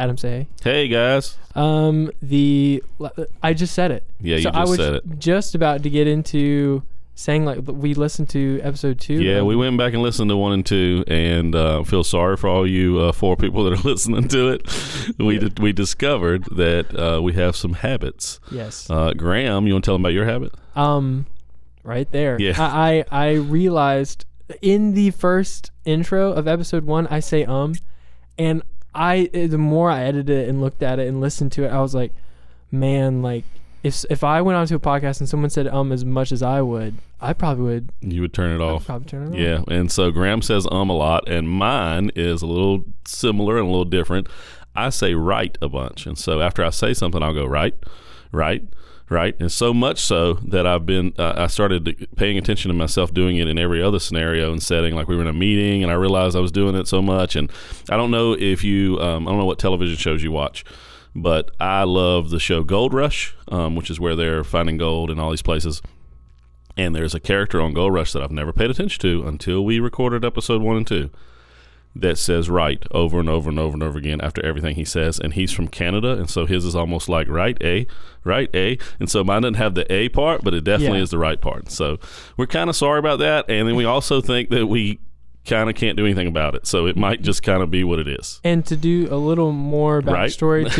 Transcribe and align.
Adam, 0.00 0.16
say 0.16 0.48
Hey 0.62 0.88
guys. 0.88 1.36
Um, 1.54 2.10
the 2.22 2.82
I 3.42 3.52
just 3.52 3.74
said 3.74 3.90
it. 3.90 4.04
Yeah, 4.18 4.36
you 4.36 4.42
so 4.44 4.50
just 4.50 4.58
I 4.58 4.64
was 4.64 4.76
said 4.76 4.94
it. 4.94 5.18
just 5.18 5.54
about 5.54 5.82
to 5.82 5.90
get 5.90 6.06
into 6.06 6.82
saying 7.14 7.44
like 7.44 7.58
we 7.66 7.92
listened 7.92 8.30
to 8.30 8.60
episode 8.62 8.98
two. 8.98 9.20
Yeah, 9.22 9.42
we 9.42 9.54
went 9.56 9.76
back 9.76 9.92
and 9.92 10.02
listened 10.02 10.30
to 10.30 10.38
one 10.38 10.52
and 10.54 10.64
two, 10.64 11.04
and 11.06 11.54
uh, 11.54 11.82
feel 11.84 12.02
sorry 12.02 12.38
for 12.38 12.48
all 12.48 12.66
you 12.66 12.98
uh, 12.98 13.12
four 13.12 13.36
people 13.36 13.62
that 13.64 13.74
are 13.74 13.82
listening 13.88 14.26
to 14.28 14.48
it. 14.48 14.66
We 15.18 15.38
di- 15.38 15.62
we 15.62 15.72
discovered 15.74 16.44
that 16.56 16.98
uh, 16.98 17.20
we 17.20 17.34
have 17.34 17.54
some 17.54 17.74
habits. 17.74 18.40
Yes. 18.50 18.88
Uh, 18.88 19.12
Graham, 19.12 19.66
you 19.66 19.74
want 19.74 19.84
to 19.84 19.88
tell 19.88 19.96
them 19.96 20.02
about 20.06 20.14
your 20.14 20.24
habit? 20.24 20.54
Um, 20.74 21.26
right 21.84 22.10
there. 22.10 22.40
Yeah. 22.40 22.54
I, 22.58 23.04
I 23.10 23.28
I 23.28 23.32
realized 23.34 24.24
in 24.62 24.94
the 24.94 25.10
first 25.10 25.72
intro 25.84 26.32
of 26.32 26.48
episode 26.48 26.84
one, 26.86 27.06
I 27.08 27.20
say 27.20 27.44
um, 27.44 27.74
and 28.38 28.62
I 28.94 29.28
the 29.32 29.58
more 29.58 29.90
I 29.90 30.02
edited 30.02 30.30
it 30.30 30.48
and 30.48 30.60
looked 30.60 30.82
at 30.82 30.98
it 30.98 31.08
and 31.08 31.20
listened 31.20 31.52
to 31.52 31.64
it, 31.64 31.68
I 31.68 31.80
was 31.80 31.94
like, 31.94 32.12
man, 32.72 33.22
like 33.22 33.44
if 33.82 34.04
if 34.10 34.22
I 34.24 34.42
went 34.42 34.56
onto 34.56 34.74
a 34.74 34.80
podcast 34.80 35.20
and 35.20 35.28
someone 35.28 35.50
said 35.50 35.66
um 35.68 35.92
as 35.92 36.04
much 36.04 36.32
as 36.32 36.42
I 36.42 36.60
would, 36.60 36.94
I 37.20 37.32
probably 37.32 37.64
would 37.64 37.92
You 38.00 38.20
would 38.22 38.34
turn 38.34 38.50
it 38.50 38.62
I'd 38.64 38.68
off. 38.70 38.86
probably 38.86 39.06
turn 39.08 39.28
it 39.28 39.30
off. 39.30 39.34
Yeah, 39.68 39.74
and 39.74 39.90
so 39.90 40.10
Graham 40.10 40.42
says 40.42 40.66
um 40.70 40.90
a 40.90 40.94
lot, 40.96 41.28
and 41.28 41.48
mine 41.48 42.10
is 42.14 42.42
a 42.42 42.46
little 42.46 42.84
similar 43.06 43.56
and 43.58 43.66
a 43.66 43.70
little 43.70 43.84
different. 43.84 44.28
I 44.74 44.90
say 44.90 45.14
right 45.14 45.56
a 45.62 45.68
bunch, 45.68 46.06
and 46.06 46.16
so 46.18 46.40
after 46.40 46.64
I 46.64 46.70
say 46.70 46.94
something, 46.94 47.22
I'll 47.22 47.34
go 47.34 47.46
right, 47.46 47.74
right, 48.32 48.62
right, 49.10 49.34
and 49.38 49.52
so 49.52 49.74
much 49.74 49.98
so 49.98 50.34
that 50.34 50.66
I've 50.66 50.86
been 50.86 51.12
uh, 51.18 51.34
I 51.36 51.46
started 51.48 52.08
paying 52.16 52.38
attention 52.38 52.70
to 52.70 52.74
myself 52.74 53.12
doing 53.12 53.36
it 53.36 53.48
in 53.48 53.58
every 53.58 53.82
other 53.82 53.98
scenario 53.98 54.52
and 54.52 54.62
setting. 54.62 54.94
Like 54.94 55.08
we 55.08 55.16
were 55.16 55.22
in 55.22 55.28
a 55.28 55.32
meeting, 55.32 55.82
and 55.82 55.92
I 55.92 55.96
realized 55.96 56.36
I 56.36 56.40
was 56.40 56.52
doing 56.52 56.74
it 56.74 56.88
so 56.88 57.02
much, 57.02 57.36
and 57.36 57.50
I 57.90 57.96
don't 57.96 58.10
know 58.10 58.32
if 58.32 58.64
you 58.64 58.98
um, 59.00 59.26
I 59.26 59.30
don't 59.30 59.38
know 59.38 59.46
what 59.46 59.58
television 59.58 59.96
shows 59.96 60.22
you 60.22 60.32
watch. 60.32 60.64
But 61.14 61.50
I 61.58 61.82
love 61.82 62.30
the 62.30 62.38
show 62.38 62.62
Gold 62.62 62.94
Rush, 62.94 63.34
um, 63.48 63.74
which 63.74 63.90
is 63.90 63.98
where 63.98 64.14
they're 64.14 64.44
finding 64.44 64.76
gold 64.76 65.10
in 65.10 65.18
all 65.18 65.30
these 65.30 65.42
places. 65.42 65.82
And 66.76 66.94
there's 66.94 67.16
a 67.16 67.20
character 67.20 67.60
on 67.60 67.74
Gold 67.74 67.92
Rush 67.92 68.12
that 68.12 68.22
I've 68.22 68.30
never 68.30 68.52
paid 68.52 68.70
attention 68.70 69.00
to 69.02 69.26
until 69.26 69.64
we 69.64 69.80
recorded 69.80 70.24
episode 70.24 70.62
one 70.62 70.76
and 70.76 70.86
two 70.86 71.10
that 71.96 72.16
says 72.18 72.48
right 72.48 72.82
over 72.92 73.18
and 73.18 73.28
over 73.28 73.50
and 73.50 73.58
over 73.58 73.74
and 73.74 73.82
over 73.82 73.98
again 73.98 74.20
after 74.20 74.44
everything 74.44 74.76
he 74.76 74.84
says. 74.84 75.18
And 75.18 75.34
he's 75.34 75.50
from 75.52 75.66
Canada. 75.68 76.12
And 76.12 76.30
so 76.30 76.46
his 76.46 76.64
is 76.64 76.76
almost 76.76 77.08
like 77.08 77.28
right 77.28 77.58
A, 77.62 77.86
right 78.22 78.48
A. 78.54 78.78
And 79.00 79.10
so 79.10 79.24
mine 79.24 79.42
doesn't 79.42 79.54
have 79.54 79.74
the 79.74 79.90
A 79.92 80.08
part, 80.10 80.42
but 80.44 80.54
it 80.54 80.62
definitely 80.64 80.98
Yeah. 80.98 81.02
is 81.04 81.10
the 81.10 81.18
right 81.18 81.40
part. 81.40 81.70
So 81.70 81.98
we're 82.36 82.46
kind 82.46 82.70
of 82.70 82.76
sorry 82.76 83.00
about 83.00 83.18
that. 83.18 83.50
And 83.50 83.66
then 83.68 83.74
we 83.74 83.84
also 83.84 84.20
think 84.20 84.50
that 84.50 84.66
we 84.68 85.00
kind 85.46 85.68
of 85.68 85.74
can't 85.74 85.96
do 85.96 86.04
anything 86.04 86.28
about 86.28 86.54
it. 86.54 86.66
So 86.66 86.86
it 86.86 86.96
might 86.96 87.22
just 87.22 87.42
kind 87.42 87.62
of 87.62 87.70
be 87.72 87.82
what 87.82 87.98
it 87.98 88.06
is. 88.06 88.40
And 88.44 88.64
to 88.66 88.76
do 88.76 89.08
a 89.10 89.16
little 89.16 89.50
more 89.52 89.98
Right. 90.00 90.30
backstory 90.30 90.70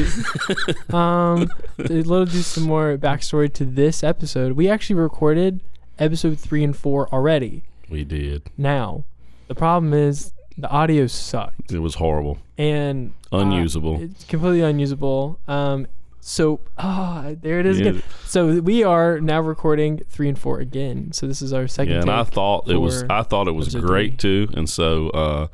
to, 0.88 0.96
um, 0.96 1.48
a 1.78 1.82
little 1.88 2.26
do 2.26 2.42
some 2.42 2.64
more 2.64 2.96
backstory 2.98 3.52
to 3.54 3.64
this 3.64 4.04
episode. 4.04 4.52
We 4.52 4.68
actually 4.68 4.96
recorded 4.96 5.60
episode 5.98 6.38
three 6.38 6.62
and 6.62 6.76
four 6.76 7.08
already. 7.12 7.62
We 7.88 8.04
did. 8.04 8.42
Now, 8.56 9.04
the 9.48 9.54
problem 9.54 9.92
is 9.92 10.32
the 10.58 10.68
audio 10.68 11.06
sucked 11.06 11.72
It 11.72 11.78
was 11.80 11.94
horrible. 11.96 12.38
and 12.58 13.12
uh, 13.32 13.38
Unusable. 13.38 14.00
it's 14.02 14.24
completely 14.24 14.60
unusable. 14.60 15.38
Um, 15.48 15.86
so 16.20 16.60
ah, 16.78 17.32
there 17.40 17.58
it 17.60 17.66
is 17.66 17.80
Yeah. 17.80 17.88
again. 17.90 18.02
So 18.26 18.60
we 18.60 18.82
are 18.84 19.20
now 19.20 19.40
recording 19.40 20.02
three 20.08 20.28
and 20.28 20.38
four 20.38 20.60
again. 20.60 21.12
So 21.12 21.26
this 21.26 21.40
is 21.40 21.52
our 21.52 21.66
second. 21.66 21.94
Yeah, 21.94 22.00
and 22.02 22.10
I 22.10 22.24
take 22.24 22.34
thought 22.34 22.68
it 22.68 22.76
was 22.76 23.02
for 23.02 23.12
I 23.12 23.22
thought 23.22 23.48
it 23.48 23.52
was 23.52 23.68
episode 23.74 23.86
great 23.86 24.18
too. 24.18 24.48
And 24.54 24.68
so 24.68 25.08
uh, 25.10 25.46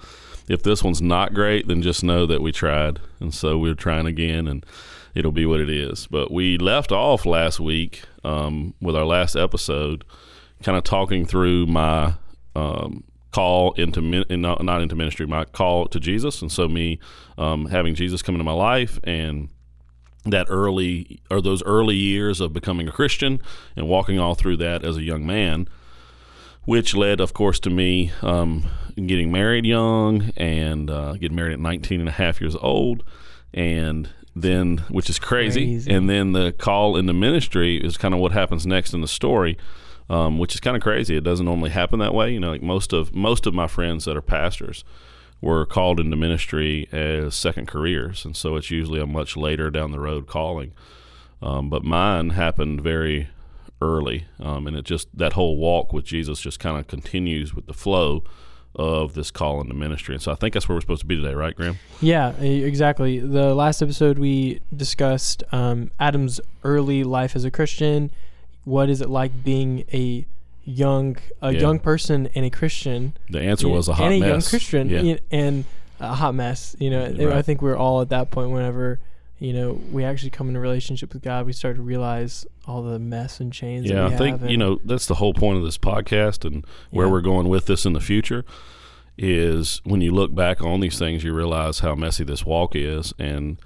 if 0.49 0.63
this 0.63 0.83
one's 0.83 1.01
not 1.03 1.35
great, 1.35 1.69
then 1.69 1.83
just 1.83 2.03
know 2.03 2.27
that 2.27 2.43
we 2.43 2.51
tried. 2.51 2.99
And 3.21 3.33
so 3.33 3.59
we're 3.59 3.75
trying 3.75 4.07
again 4.07 4.49
and 4.49 4.67
it'll 5.15 5.33
be 5.33 5.47
what 5.47 5.61
it 5.61 5.71
is. 5.71 6.07
But 6.09 6.31
we 6.33 6.59
left 6.59 6.91
off 6.91 7.25
last 7.25 7.61
week 7.61 8.03
um, 8.25 8.75
with 8.81 8.97
our 8.97 9.05
last 9.07 9.37
episode, 9.37 10.05
kind 10.65 10.77
of 10.77 10.83
talking 10.85 11.27
through 11.27 11.67
my 11.67 12.15
um, 12.57 13.05
call 13.37 13.73
into 13.73 14.01
min- 14.01 14.25
not, 14.31 14.65
not 14.65 14.81
into 14.81 14.97
ministry, 14.97 15.27
my 15.27 15.45
call 15.45 15.87
to 15.89 16.01
Jesus, 16.01 16.41
and 16.41 16.51
so 16.51 16.67
me 16.67 16.99
um, 17.37 17.67
having 17.67 17.95
Jesus 17.95 18.23
come 18.23 18.35
into 18.35 18.45
my 18.45 18.53
life 18.53 18.99
and 19.05 19.51
that 20.25 20.47
early 20.49 21.21
or 21.31 21.43
those 21.43 21.63
early 21.65 21.97
years 21.97 22.41
of 22.41 22.55
becoming 22.55 22.89
a 22.89 22.93
Christian 22.93 23.39
and 23.77 23.87
walking 23.89 24.19
all 24.19 24.35
through 24.35 24.57
that 24.57 24.83
as 24.83 24.97
a 24.97 25.03
young 25.03 25.27
man, 25.27 25.69
which 26.65 26.97
led, 26.97 27.21
of 27.21 27.35
course, 27.35 27.61
to 27.61 27.69
me 27.69 28.11
um, 28.23 28.65
getting 28.95 29.31
married 29.31 29.67
young 29.67 30.31
and 30.39 30.91
uh, 30.91 31.13
getting 31.13 31.37
married 31.37 31.53
at 31.53 31.61
19 31.61 32.01
and 32.01 32.09
a 32.09 32.13
half 32.13 32.41
years 32.41 32.57
old. 32.57 33.05
And 33.53 34.09
then, 34.35 34.79
which 34.89 35.11
is 35.11 35.19
crazy. 35.19 35.75
Crazy. 35.75 35.93
And 35.93 36.09
then 36.09 36.33
the 36.33 36.53
call 36.53 36.97
into 36.97 37.13
ministry 37.13 37.77
is 37.77 37.99
kind 37.99 38.15
of 38.15 38.21
what 38.21 38.33
happens 38.33 38.67
next 38.67 38.95
in 38.95 39.03
the 39.03 39.09
story. 39.09 39.59
Um, 40.09 40.39
which 40.39 40.55
is 40.55 40.61
kind 40.61 40.77
of 40.77 40.83
crazy. 40.85 41.17
It 41.17 41.25
doesn't 41.25 41.47
normally 41.47 41.71
happen 41.71 41.99
that 41.99 42.15
way. 42.15 42.33
You 42.33 42.39
know, 42.39 42.53
like 42.53 42.63
most 42.63 42.93
of 42.93 43.13
most 43.15 43.45
of 43.45 43.55
my 43.55 43.67
friends 43.67 44.05
that 44.05 44.17
are 44.17 44.23
pastors 44.23 44.85
were 45.41 45.67
called 45.67 45.99
into 45.99 46.17
ministry 46.17 46.89
as 46.93 47.35
second 47.35 47.67
careers, 47.67 48.25
and 48.25 48.37
so 48.37 48.55
it's 48.55 48.71
usually 48.71 49.01
a 49.01 49.07
much 49.07 49.37
later 49.37 49.71
down 49.71 49.91
the 49.91 49.99
road 49.99 50.27
calling. 50.29 50.73
Um, 51.43 51.69
but 51.69 51.83
mine 51.83 52.31
happened 52.31 52.83
very 52.83 53.29
early, 53.83 54.27
um, 54.39 54.67
and 54.67 54.77
it 54.77 54.85
just 54.85 55.09
that 55.17 55.33
whole 55.33 55.57
walk 55.57 55.93
with 55.93 56.05
Jesus 56.05 56.41
just 56.41 56.61
kind 56.61 56.79
of 56.79 56.87
continues 56.87 57.53
with 57.55 57.67
the 57.67 57.75
flow 57.75 58.23
of 58.77 59.15
this 59.15 59.31
call 59.31 59.61
into 59.61 59.75
ministry. 59.75 60.15
And 60.15 60.23
so 60.23 60.33
I 60.33 60.35
think 60.35 60.55
that's 60.55 60.69
where 60.69 60.77
we're 60.77 60.83
supposed 60.83 61.01
to 61.01 61.07
be 61.07 61.17
today, 61.17 61.35
right, 61.35 61.57
Graham? 61.57 61.79
Yeah, 62.01 62.33
exactly. 62.33 63.19
The 63.19 63.55
last 63.55 63.81
episode 63.81 64.19
we 64.19 64.61
discussed 64.75 65.43
um, 65.51 65.91
Adam's 65.99 66.41
early 66.63 67.03
life 67.03 67.35
as 67.35 67.45
a 67.45 67.51
Christian. 67.51 68.11
What 68.67 68.91
is 68.91 69.01
it 69.01 69.09
like 69.09 69.45
being 69.45 69.85
a 69.95 70.27
young 70.65 71.17
a 71.41 71.53
Yeah. 71.53 71.61
young 71.61 71.79
person 71.79 72.29
and 72.35 72.45
a 72.45 72.51
Christian? 72.51 73.15
The 73.31 73.41
answer 73.41 73.69
was 73.69 73.87
a 73.89 73.95
hot 73.95 74.11
mess. 74.11 74.13
and 74.13 74.23
a 74.25 74.27
mess. 74.27 74.29
young 74.29 74.51
Christian 74.51 74.91
Yeah. 74.91 75.17
and 75.31 75.65
a 76.01 76.15
hot 76.15 76.35
mess. 76.35 76.75
You 76.81 76.91
know, 76.91 77.33
I 77.33 77.43
think 77.43 77.63
we're 77.63 77.77
all 77.77 78.01
at 78.03 78.09
that 78.11 78.31
point. 78.33 78.51
Whenever 78.51 78.99
you 79.39 79.53
know 79.53 79.79
we 79.93 80.03
actually 80.03 80.31
come 80.31 80.49
in 80.49 80.57
a 80.57 80.61
relationship 80.61 81.13
with 81.13 81.23
God, 81.23 81.47
we 81.47 81.53
start 81.53 81.77
to 81.77 81.83
realize 81.83 82.45
all 82.67 82.83
the 82.83 82.99
mess 82.99 83.39
and 83.39 83.53
chains. 83.53 83.87
Yeah, 83.89 84.07
I 84.07 84.17
think 84.17 84.43
you 84.51 84.57
know 84.57 84.81
that's 84.85 85.07
the 85.07 85.15
whole 85.15 85.33
point 85.33 85.59
of 85.59 85.65
this 85.65 85.79
podcast 85.79 86.45
and 86.45 86.65
where 86.91 87.07
Yeah. 87.07 87.13
we're 87.13 87.21
going 87.21 87.49
with 87.49 87.67
this 87.67 87.87
in 87.87 87.93
the 87.93 88.01
future 88.01 88.45
is 89.19 89.81
when 89.85 90.01
you 90.01 90.11
look 90.11 90.35
back 90.35 90.61
on 90.63 90.81
these 90.81 90.99
things, 90.99 91.25
you 91.25 91.33
realize 91.33 91.79
how 91.79 91.95
messy 91.95 92.25
this 92.25 92.45
walk 92.45 92.75
is, 92.77 93.15
and 93.19 93.57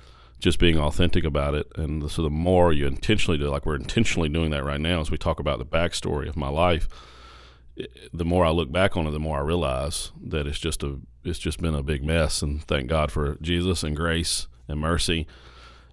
just 0.41 0.59
being 0.59 0.79
authentic 0.79 1.25
about 1.25 1.55
it. 1.55 1.71
And 1.77 2.11
so 2.11 2.23
the 2.23 2.31
more 2.31 2.73
you 2.73 2.87
intentionally 2.87 3.39
do, 3.39 3.49
like 3.49 3.67
we're 3.67 3.77
intentionally 3.77 4.29
doing 4.29 4.51
that 4.51 4.65
right 4.65 4.81
now, 4.81 5.01
as 5.01 5.11
we 5.11 5.19
talk 5.19 5.39
about 5.39 5.59
the 5.59 5.67
backstory 5.67 6.29
of 6.29 6.37
my 6.37 6.49
life, 6.49 6.89
the 8.13 8.25
more 8.25 8.45
I 8.45 8.51
look 8.51 8.73
back 8.73 8.97
on 8.97 9.07
it, 9.07 9.11
the 9.11 9.21
more 9.21 9.39
I 9.39 9.43
realize 9.43 10.13
that 10.23 10.47
it's 10.47 10.59
just 10.59 10.83
a 10.83 10.99
it's 11.23 11.39
just 11.39 11.61
been 11.61 11.75
a 11.75 11.83
big 11.83 12.03
mess. 12.03 12.43
And 12.43 12.63
thank 12.65 12.89
God 12.89 13.13
for 13.13 13.37
Jesus 13.41 13.83
and 13.83 13.95
grace 13.95 14.49
and 14.69 14.81
mercy, 14.81 15.27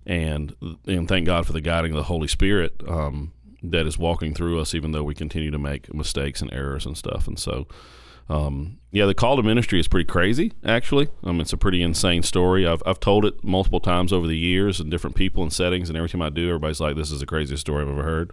and 0.06 0.56
and 0.86 1.08
thank 1.08 1.26
God 1.26 1.46
for 1.46 1.54
the 1.54 1.62
guiding 1.62 1.92
of 1.92 1.98
the 1.98 2.04
Holy 2.04 2.28
Spirit 2.28 2.82
um, 2.88 3.34
that 3.64 3.86
is 3.86 3.98
walking 3.98 4.34
through 4.34 4.60
us, 4.60 4.74
even 4.74 4.92
though 4.92 5.04
we 5.04 5.16
continue 5.16 5.52
to 5.52 5.60
make 5.60 5.94
mistakes 5.94 6.42
and 6.42 6.52
errors 6.54 6.86
and 6.86 6.98
stuff. 6.98 7.28
And 7.28 7.38
so, 7.38 7.68
um, 8.30 8.80
yeah, 8.92 9.06
the 9.06 9.14
call 9.14 9.36
to 9.38 9.44
ministry 9.44 9.80
is 9.80 9.88
pretty 9.88 10.06
crazy. 10.06 10.54
Actually, 10.66 11.08
um, 11.24 11.40
it's 11.40 11.54
a 11.54 11.58
pretty 11.58 11.82
insane 11.82 12.24
story. 12.24 12.66
I've 12.68 12.82
I've 12.86 13.00
told 13.00 13.26
it 13.26 13.44
multiple 13.44 13.80
times 13.80 14.12
over 14.12 14.28
the 14.28 14.38
years 14.38 14.80
and 14.80 14.90
different 14.92 15.16
people 15.16 15.44
and 15.44 15.52
settings, 15.54 15.90
and 15.90 15.98
every 15.98 16.10
time 16.10 16.22
I 16.22 16.30
do, 16.30 16.48
everybody's 16.48 16.80
like, 16.80 16.96
"This 16.96 17.12
is 17.12 17.20
the 17.20 17.26
craziest 17.26 17.62
story 17.62 17.84
I've 17.84 17.90
ever 17.90 18.04
heard." 18.04 18.32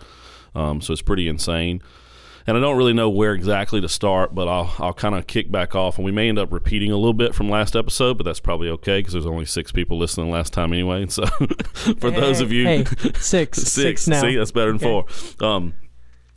Um, 0.54 0.80
so 0.80 0.92
it's 0.92 1.02
pretty 1.02 1.28
insane. 1.28 1.82
And 2.46 2.58
I 2.58 2.60
don't 2.60 2.76
really 2.76 2.92
know 2.92 3.08
where 3.08 3.32
exactly 3.32 3.80
to 3.80 3.88
start, 3.88 4.34
but 4.34 4.48
I'll 4.48 4.74
I'll 4.78 4.92
kind 4.92 5.14
of 5.14 5.26
kick 5.26 5.50
back 5.50 5.74
off, 5.74 5.96
and 5.96 6.04
we 6.04 6.12
may 6.12 6.28
end 6.28 6.38
up 6.38 6.52
repeating 6.52 6.90
a 6.90 6.96
little 6.96 7.14
bit 7.14 7.34
from 7.34 7.48
last 7.48 7.74
episode, 7.74 8.18
but 8.18 8.24
that's 8.24 8.40
probably 8.40 8.68
okay 8.68 8.98
because 8.98 9.14
there's 9.14 9.24
only 9.26 9.46
six 9.46 9.72
people 9.72 9.96
listening 9.98 10.30
last 10.30 10.52
time 10.52 10.72
anyway. 10.72 11.02
And 11.02 11.12
so, 11.12 11.24
for 11.98 12.10
those 12.10 12.40
of 12.42 12.52
you, 12.52 12.64
hey, 12.66 12.84
six, 13.14 13.62
six, 13.62 14.06
now. 14.06 14.20
See, 14.20 14.36
that's 14.36 14.52
better 14.52 14.76
than 14.76 14.86
Okay. 14.88 15.06
four. 15.38 15.46
Um, 15.48 15.74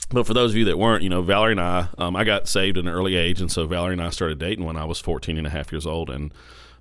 but 0.10 0.26
for 0.26 0.34
those 0.34 0.52
of 0.52 0.58
you 0.58 0.66
that 0.66 0.78
weren't, 0.78 1.04
you 1.04 1.10
know, 1.10 1.22
Valerie 1.22 1.52
and 1.52 1.62
I, 1.62 1.88
um, 1.98 2.16
I 2.16 2.24
got 2.24 2.48
saved 2.48 2.78
at 2.78 2.86
an 2.86 2.90
early 2.90 3.16
age, 3.16 3.42
and 3.42 3.52
so 3.52 3.68
Valerie 3.68 3.94
and 3.94 4.02
I 4.02 4.10
started 4.10 4.40
dating 4.40 4.66
when 4.66 4.78
I 4.78 4.86
was 4.86 5.00
14 5.00 5.38
and 5.38 5.48
a 5.48 5.50
half 5.50 5.72
years 5.72 5.86
old, 5.86 6.10
and 6.10 6.34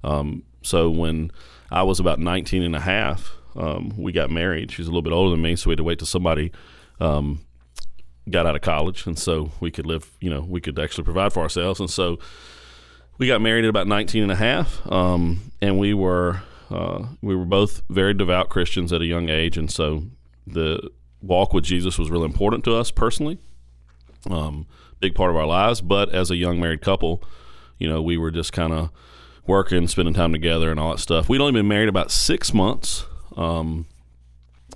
um, 0.05 0.45
so 0.63 0.91
when 0.91 1.33
I 1.71 1.83
was 1.83 1.99
about 1.99 2.21
19 2.21 2.63
and 2.63 2.77
a 2.77 2.81
half, 2.81 3.33
um, 3.57 3.95
we 3.97 4.13
got 4.13 4.31
married. 4.31 4.71
She's 4.71 4.87
a 4.87 4.91
little 4.91 5.03
bit 5.03 5.13
older 5.13 5.31
than 5.31 5.43
me, 5.43 5.57
so 5.57 5.69
we 5.69 5.73
had 5.73 5.79
to 5.79 5.85
wait 5.85 5.99
till 5.99 6.07
somebody 6.07 6.53
um, 7.01 7.41
got 8.31 8.47
out 8.47 8.55
of 8.55 8.63
college, 8.63 9.07
and 9.07 9.19
so 9.19 9.51
we 9.61 9.71
could 9.71 9.87
live. 9.87 10.11
You 10.21 10.31
know, 10.31 10.41
we 10.41 10.61
could 10.61 10.79
actually 10.79 11.05
provide 11.05 11.33
for 11.33 11.41
ourselves, 11.41 11.81
and 11.81 11.91
so 11.91 12.19
we 13.19 13.27
got 13.27 13.41
married 13.41 13.65
at 13.65 13.71
about 13.71 13.87
19 13.87 14.23
and 14.23 14.33
a 14.33 14.37
half, 14.37 14.81
um, 14.91 15.53
and 15.61 15.79
we 15.79 15.95
were 15.95 16.43
uh, 16.71 17.07
we 17.23 17.35
were 17.35 17.45
both 17.45 17.83
very 17.89 18.15
devout 18.15 18.51
Christians 18.51 18.93
at 18.93 19.01
a 19.01 19.07
young 19.07 19.29
age, 19.29 19.57
and 19.57 19.71
so 19.71 20.05
the 20.47 20.91
walk 21.23 21.53
with 21.53 21.65
Jesus 21.65 21.99
was 21.99 22.11
really 22.11 22.25
important 22.25 22.65
to 22.65 22.75
us 22.75 22.91
personally, 22.91 23.39
um, 24.31 24.67
big 25.01 25.15
part 25.15 25.31
of 25.31 25.37
our 25.37 25.47
lives. 25.47 25.81
But 25.81 26.11
as 26.11 26.31
a 26.31 26.37
young 26.37 26.61
married 26.61 26.83
couple, 26.83 27.23
you 27.79 27.89
know, 27.89 28.03
we 28.03 28.17
were 28.17 28.31
just 28.31 28.53
kind 28.53 28.73
of 28.73 28.91
working, 29.47 29.87
spending 29.89 30.15
time 30.15 30.33
together, 30.33 30.71
and 30.71 30.81
all 30.81 30.91
that 30.93 30.99
stuff. 31.01 31.29
We'd 31.29 31.41
only 31.41 31.53
been 31.53 31.69
married 31.69 31.89
about 31.89 32.11
six 32.11 32.53
months. 32.53 33.07
Um, 33.37 33.87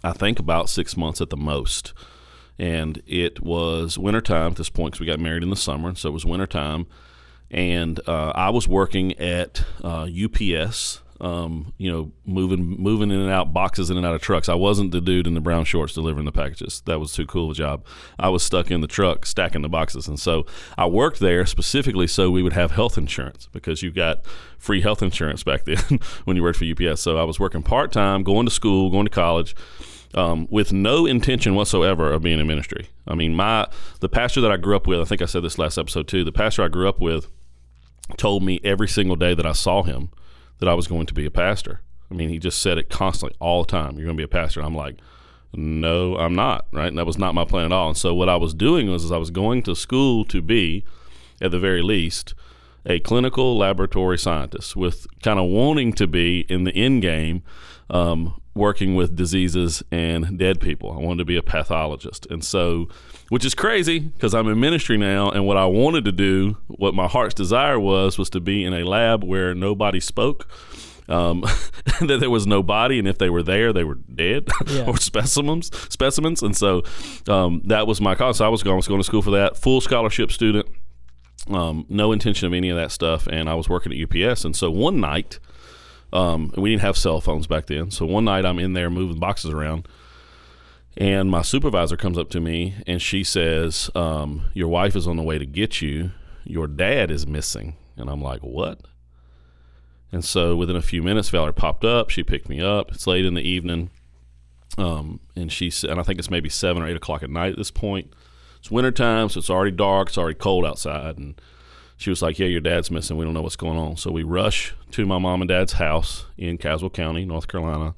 I 0.02 0.12
think 0.12 0.38
about 0.38 0.68
six 0.68 0.96
months 0.96 1.20
at 1.20 1.30
the 1.30 1.36
most. 1.36 1.92
And 2.58 3.02
it 3.06 3.40
was 3.40 3.98
wintertime 3.98 4.52
at 4.52 4.56
this 4.56 4.68
point 4.68 4.92
because 4.92 5.00
we 5.00 5.06
got 5.06 5.18
married 5.18 5.42
in 5.42 5.50
the 5.50 5.56
summer. 5.56 5.94
So 5.94 6.10
it 6.10 6.12
was 6.12 6.26
wintertime. 6.26 6.86
And 7.50 8.00
uh, 8.06 8.32
I 8.34 8.50
was 8.50 8.68
working 8.68 9.18
at 9.18 9.64
uh, 9.82 10.06
UPS 10.06 11.00
um, 11.20 11.74
you 11.76 11.92
know, 11.92 12.12
moving 12.24 12.80
moving 12.80 13.10
in 13.10 13.20
and 13.20 13.30
out 13.30 13.52
boxes 13.52 13.90
in 13.90 13.96
and 13.96 14.06
out 14.06 14.14
of 14.14 14.22
trucks. 14.22 14.48
I 14.48 14.54
wasn't 14.54 14.90
the 14.92 15.00
dude 15.00 15.26
in 15.26 15.34
the 15.34 15.40
brown 15.40 15.64
shorts 15.64 15.92
delivering 15.92 16.24
the 16.24 16.32
packages. 16.32 16.82
That 16.86 16.98
was 16.98 17.12
too 17.12 17.26
cool 17.26 17.50
a 17.50 17.54
job. 17.54 17.84
I 18.18 18.30
was 18.30 18.42
stuck 18.42 18.70
in 18.70 18.80
the 18.80 18.86
truck 18.86 19.26
stacking 19.26 19.62
the 19.62 19.68
boxes, 19.68 20.08
and 20.08 20.18
so 20.18 20.46
I 20.78 20.86
worked 20.86 21.20
there 21.20 21.44
specifically 21.44 22.06
so 22.06 22.30
we 22.30 22.42
would 22.42 22.54
have 22.54 22.70
health 22.70 22.96
insurance 22.96 23.48
because 23.52 23.82
you 23.82 23.90
got 23.90 24.24
free 24.58 24.80
health 24.80 25.02
insurance 25.02 25.42
back 25.42 25.64
then 25.64 26.00
when 26.24 26.36
you 26.36 26.42
worked 26.42 26.58
for 26.58 26.64
UPS. 26.64 27.02
So 27.02 27.18
I 27.18 27.24
was 27.24 27.38
working 27.38 27.62
part 27.62 27.92
time, 27.92 28.22
going 28.22 28.46
to 28.46 28.52
school, 28.52 28.90
going 28.90 29.06
to 29.06 29.10
college. 29.10 29.54
Um, 30.12 30.48
with 30.50 30.72
no 30.72 31.06
intention 31.06 31.54
whatsoever 31.54 32.10
of 32.10 32.22
being 32.22 32.40
in 32.40 32.46
ministry. 32.48 32.88
I 33.06 33.14
mean, 33.14 33.32
my 33.32 33.68
the 34.00 34.08
pastor 34.08 34.40
that 34.40 34.50
I 34.50 34.56
grew 34.56 34.74
up 34.74 34.88
with, 34.88 34.98
I 34.98 35.04
think 35.04 35.22
I 35.22 35.26
said 35.26 35.44
this 35.44 35.56
last 35.56 35.78
episode 35.78 36.08
too. 36.08 36.24
The 36.24 36.32
pastor 36.32 36.64
I 36.64 36.68
grew 36.68 36.88
up 36.88 37.00
with 37.00 37.28
told 38.16 38.42
me 38.42 38.58
every 38.64 38.88
single 38.88 39.14
day 39.14 39.34
that 39.34 39.46
I 39.46 39.52
saw 39.52 39.84
him 39.84 40.10
that 40.60 40.68
I 40.68 40.74
was 40.74 40.86
going 40.86 41.06
to 41.06 41.14
be 41.14 41.26
a 41.26 41.30
pastor. 41.30 41.80
I 42.10 42.14
mean, 42.14 42.28
he 42.28 42.38
just 42.38 42.60
said 42.60 42.78
it 42.78 42.88
constantly 42.88 43.36
all 43.40 43.62
the 43.62 43.70
time. 43.70 43.96
You're 43.96 44.06
going 44.06 44.16
to 44.16 44.20
be 44.20 44.24
a 44.24 44.28
pastor. 44.28 44.60
And 44.60 44.66
I'm 44.66 44.74
like, 44.74 44.96
no, 45.52 46.16
I'm 46.16 46.34
not. 46.34 46.66
Right. 46.72 46.88
And 46.88 46.98
that 46.98 47.06
was 47.06 47.18
not 47.18 47.34
my 47.34 47.44
plan 47.44 47.66
at 47.66 47.72
all. 47.72 47.88
And 47.88 47.96
so 47.96 48.14
what 48.14 48.28
I 48.28 48.36
was 48.36 48.54
doing 48.54 48.90
was, 48.90 49.10
I 49.10 49.16
was 49.16 49.30
going 49.30 49.62
to 49.64 49.74
school 49.74 50.24
to 50.26 50.40
be, 50.40 50.84
at 51.40 51.50
the 51.50 51.58
very 51.58 51.82
least, 51.82 52.34
a 52.86 52.98
clinical 53.00 53.56
laboratory 53.58 54.18
scientist 54.18 54.76
with 54.76 55.06
kind 55.22 55.38
of 55.38 55.48
wanting 55.48 55.92
to 55.94 56.06
be 56.06 56.40
in 56.48 56.64
the 56.64 56.74
end 56.74 57.02
game 57.02 57.42
um, 57.90 58.39
working 58.54 58.94
with 58.94 59.14
diseases 59.14 59.82
and 59.90 60.38
dead 60.38 60.60
people. 60.60 60.92
I 60.92 60.96
wanted 60.96 61.18
to 61.18 61.24
be 61.24 61.36
a 61.36 61.42
pathologist. 61.42 62.26
And 62.30 62.44
so, 62.44 62.88
which 63.28 63.44
is 63.44 63.54
crazy 63.54 64.00
because 64.00 64.34
I'm 64.34 64.48
in 64.48 64.58
ministry 64.58 64.96
now. 64.96 65.30
And 65.30 65.46
what 65.46 65.56
I 65.56 65.66
wanted 65.66 66.04
to 66.06 66.12
do, 66.12 66.56
what 66.66 66.94
my 66.94 67.06
heart's 67.06 67.34
desire 67.34 67.78
was, 67.78 68.18
was 68.18 68.30
to 68.30 68.40
be 68.40 68.64
in 68.64 68.74
a 68.74 68.84
lab 68.84 69.22
where 69.24 69.54
nobody 69.54 70.00
spoke. 70.00 70.48
Um, 71.08 71.40
that 72.00 72.18
there 72.20 72.30
was 72.30 72.46
no 72.46 72.62
body, 72.62 73.00
and 73.00 73.08
if 73.08 73.18
they 73.18 73.30
were 73.30 73.42
there, 73.42 73.72
they 73.72 73.82
were 73.82 73.96
dead 73.96 74.48
yeah. 74.68 74.84
or 74.86 74.96
specimens. 74.96 75.76
Specimens, 75.92 76.40
and 76.40 76.56
so 76.56 76.84
um, 77.26 77.62
that 77.64 77.88
was 77.88 78.00
my 78.00 78.14
cause. 78.14 78.36
So 78.36 78.46
I 78.46 78.48
was 78.48 78.62
going, 78.62 78.74
I 78.74 78.76
was 78.76 78.86
going 78.86 79.00
to 79.00 79.04
school 79.04 79.20
for 79.20 79.32
that, 79.32 79.56
full 79.56 79.80
scholarship 79.80 80.30
student, 80.30 80.68
um, 81.48 81.84
no 81.88 82.12
intention 82.12 82.46
of 82.46 82.54
any 82.54 82.68
of 82.68 82.76
that 82.76 82.92
stuff, 82.92 83.26
and 83.26 83.50
I 83.50 83.54
was 83.54 83.68
working 83.68 83.92
at 83.92 83.98
UPS. 84.00 84.44
And 84.44 84.54
so 84.54 84.70
one 84.70 85.00
night, 85.00 85.40
um, 86.12 86.52
we 86.56 86.70
didn't 86.70 86.82
have 86.82 86.96
cell 86.96 87.20
phones 87.20 87.46
back 87.46 87.66
then. 87.66 87.90
So 87.90 88.06
one 88.06 88.24
night 88.24 88.44
I'm 88.44 88.58
in 88.58 88.72
there 88.72 88.90
moving 88.90 89.18
boxes 89.18 89.50
around, 89.50 89.86
and 90.96 91.30
my 91.30 91.42
supervisor 91.42 91.96
comes 91.96 92.18
up 92.18 92.30
to 92.30 92.40
me 92.40 92.74
and 92.86 93.00
she 93.00 93.22
says, 93.22 93.90
um, 93.94 94.42
Your 94.54 94.68
wife 94.68 94.96
is 94.96 95.06
on 95.06 95.16
the 95.16 95.22
way 95.22 95.38
to 95.38 95.46
get 95.46 95.80
you. 95.80 96.10
Your 96.44 96.66
dad 96.66 97.10
is 97.10 97.26
missing. 97.26 97.76
And 97.96 98.10
I'm 98.10 98.20
like, 98.20 98.40
What? 98.40 98.80
And 100.12 100.24
so 100.24 100.56
within 100.56 100.76
a 100.76 100.82
few 100.82 101.02
minutes, 101.02 101.28
Valerie 101.28 101.52
popped 101.52 101.84
up. 101.84 102.10
She 102.10 102.22
picked 102.22 102.48
me 102.48 102.60
up. 102.60 102.90
It's 102.90 103.06
late 103.06 103.24
in 103.24 103.34
the 103.34 103.42
evening. 103.42 103.90
Um, 104.76 105.20
and 105.36 105.52
she 105.52 105.70
and 105.88 106.00
I 106.00 106.02
think 106.02 106.18
it's 106.18 106.30
maybe 106.30 106.48
seven 106.48 106.82
or 106.82 106.88
eight 106.88 106.96
o'clock 106.96 107.22
at 107.22 107.30
night 107.30 107.52
at 107.52 107.58
this 107.58 107.70
point. 107.70 108.12
It's 108.58 108.70
wintertime, 108.70 109.28
so 109.28 109.38
it's 109.38 109.50
already 109.50 109.70
dark. 109.70 110.08
It's 110.08 110.18
already 110.18 110.38
cold 110.38 110.66
outside. 110.66 111.16
And 111.18 111.40
she 112.00 112.08
was 112.08 112.22
like, 112.22 112.38
"Yeah, 112.38 112.46
your 112.46 112.62
dad's 112.62 112.90
missing. 112.90 113.18
We 113.18 113.26
don't 113.26 113.34
know 113.34 113.42
what's 113.42 113.56
going 113.56 113.76
on." 113.76 113.98
So 113.98 114.10
we 114.10 114.22
rush 114.22 114.74
to 114.92 115.04
my 115.04 115.18
mom 115.18 115.42
and 115.42 115.48
dad's 115.48 115.74
house 115.74 116.24
in 116.38 116.56
Caswell 116.56 116.88
County, 116.88 117.26
North 117.26 117.46
Carolina, 117.46 117.94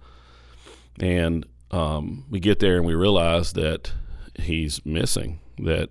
and 0.98 1.46
um, 1.70 2.24
we 2.28 2.40
get 2.40 2.58
there 2.58 2.76
and 2.76 2.84
we 2.84 2.94
realize 2.94 3.52
that 3.52 3.92
he's 4.34 4.84
missing. 4.84 5.38
That 5.58 5.90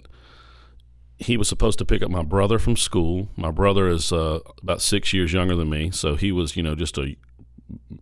he 1.20 1.38
was 1.38 1.48
supposed 1.48 1.80
to 1.80 1.86
pick 1.86 2.04
up 2.04 2.12
my 2.12 2.22
brother 2.22 2.60
from 2.60 2.76
school. 2.76 3.30
My 3.38 3.50
brother 3.50 3.88
is 3.88 4.12
uh, 4.12 4.40
about 4.62 4.82
six 4.82 5.14
years 5.14 5.32
younger 5.32 5.56
than 5.56 5.70
me, 5.70 5.90
so 5.90 6.16
he 6.16 6.34
was, 6.34 6.58
you 6.58 6.64
know, 6.64 6.76
just 6.76 6.98
a 6.98 7.16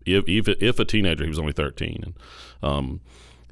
if, 0.08 0.48
if, 0.48 0.80
a 0.80 0.86
teenager, 0.86 1.24
he 1.24 1.30
was 1.30 1.38
only 1.38 1.54
thirteen, 1.54 2.02
and 2.04 2.14
um, 2.64 3.02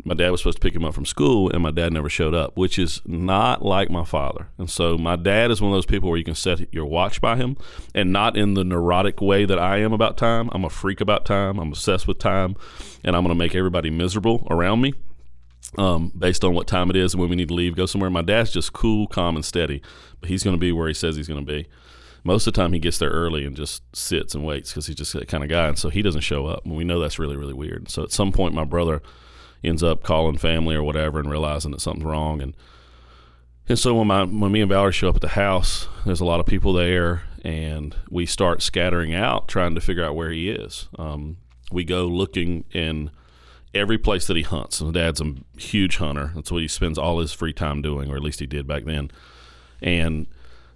my 0.04 0.14
dad 0.14 0.30
was 0.30 0.42
supposed 0.42 0.58
to 0.58 0.62
pick 0.62 0.76
him 0.76 0.86
up 0.86 0.94
from 0.94 1.06
school 1.06 1.50
and 1.50 1.62
my 1.62 1.72
dad 1.72 1.92
never 1.92 2.10
showed 2.10 2.34
up 2.34 2.56
which 2.56 2.78
is 2.80 3.02
not 3.06 3.64
like 3.64 3.90
my 3.90 4.04
father. 4.04 4.48
And 4.58 4.70
so 4.70 4.98
my 4.98 5.16
dad 5.16 5.52
is 5.52 5.62
one 5.62 5.72
of 5.72 5.76
those 5.76 5.86
people 5.86 6.10
where 6.10 6.18
you 6.18 6.24
can 6.24 6.36
set 6.36 6.74
your 6.74 6.86
watch 6.86 7.20
by 7.20 7.36
him 7.36 7.58
and 7.94 8.12
not 8.12 8.38
in 8.38 8.54
the 8.54 8.64
neurotic 8.64 9.22
way 9.22 9.46
that 9.46 9.60
i 9.60 9.78
am 9.78 9.94
about 9.94 10.18
time. 10.18 10.50
I'm 10.54 10.64
a 10.64 10.70
freak 10.70 11.02
about 11.02 11.26
time. 11.26 11.60
I'm 11.60 11.70
obsessed 11.70 12.08
with 12.08 12.20
time 12.20 12.56
and 13.04 13.16
i'm 13.16 13.24
going 13.24 13.36
to 13.36 13.40
make 13.40 13.56
everybody 13.56 13.90
miserable 13.90 14.48
around 14.50 14.82
me 14.82 14.94
um, 15.78 16.12
based 16.18 16.44
on 16.44 16.54
what 16.54 16.68
time 16.68 16.90
it 16.90 16.96
is 16.96 17.14
and 17.14 17.22
when 17.22 17.30
we 17.30 17.36
need 17.36 17.50
to 17.50 17.54
leave 17.54 17.76
go 17.76 17.86
somewhere. 17.86 18.10
My 18.10 18.22
dad's 18.22 18.52
just 18.52 18.74
cool 18.74 19.08
calm 19.08 19.36
and 19.36 19.44
steady. 19.44 19.82
But 20.22 20.30
he's 20.30 20.44
going 20.44 20.56
to 20.56 20.60
be 20.60 20.72
where 20.72 20.88
he 20.88 20.94
says 20.94 21.16
he's 21.16 21.28
going 21.28 21.46
to 21.46 21.52
be. 21.52 21.68
Most 22.24 22.48
of 22.48 22.54
the 22.54 22.62
time 22.62 22.74
he 22.74 22.80
gets 22.80 22.98
there 22.98 23.10
early 23.10 23.46
and 23.46 23.56
just 23.56 23.84
sits 23.96 24.36
and 24.36 24.46
waits 24.46 24.72
because 24.72 24.88
he's 24.88 24.96
just 24.96 25.14
that 25.14 25.28
kind 25.28 25.44
of 25.44 25.50
guy 25.50 25.68
and 25.68 25.78
so 25.80 25.90
he 25.90 26.02
doesn't 26.02 26.22
show 26.22 26.46
up 26.46 26.66
and 26.66 26.76
we 26.76 26.84
know 26.84 27.00
that's 27.00 27.20
really 27.20 27.38
really 27.38 27.54
weird. 27.54 27.90
So 27.90 28.04
at 28.04 28.12
some 28.12 28.32
point 28.32 28.54
my 28.54 28.66
brother 28.66 29.02
ends 29.64 29.84
up 29.84 30.04
calling 30.04 30.38
family 30.38 30.76
or 30.76 30.84
whatever 30.84 31.20
and 31.20 31.30
realizing 31.30 31.72
that 31.72 31.82
something's 31.82 32.06
wrong. 32.06 32.42
And 32.42 32.56
and 33.70 33.78
so 33.78 33.96
when 33.96 34.08
my 34.08 34.24
when 34.24 34.52
me 34.52 34.62
and 34.62 34.70
Valerie 34.70 34.94
show 34.94 35.10
up 35.10 35.16
at 35.16 35.22
the 35.22 35.30
house, 35.30 35.88
there's 36.06 36.22
a 36.22 36.26
lot 36.26 36.40
of 36.40 36.46
people 36.46 36.74
there, 36.74 37.24
and 37.44 37.96
we 38.10 38.26
start 38.26 38.62
scattering 38.62 39.14
out 39.14 39.48
trying 39.48 39.76
to 39.76 39.82
figure 39.82 40.06
out 40.06 40.16
where 40.16 40.32
he 40.32 40.50
is. 40.50 40.88
Um, 40.98 41.38
we 41.72 41.84
go 41.84 42.06
looking 42.06 42.64
in 42.72 43.12
every 43.74 43.98
place 43.98 44.28
that 44.28 44.38
he 44.38 44.44
hunts. 44.44 44.82
And 44.82 44.94
Dad's 44.94 45.22
a 45.22 45.36
huge 45.58 45.98
hunter. 45.98 46.32
That's 46.36 46.52
what 46.52 46.62
he 46.62 46.68
spends 46.68 46.98
all 46.98 47.20
his 47.20 47.34
free 47.34 47.54
time 47.54 47.82
doing, 47.82 48.10
or 48.10 48.16
at 48.16 48.24
least 48.24 48.40
he 48.40 48.48
did 48.48 48.68
back 48.68 48.86
then. 48.86 49.12
And 49.82 50.28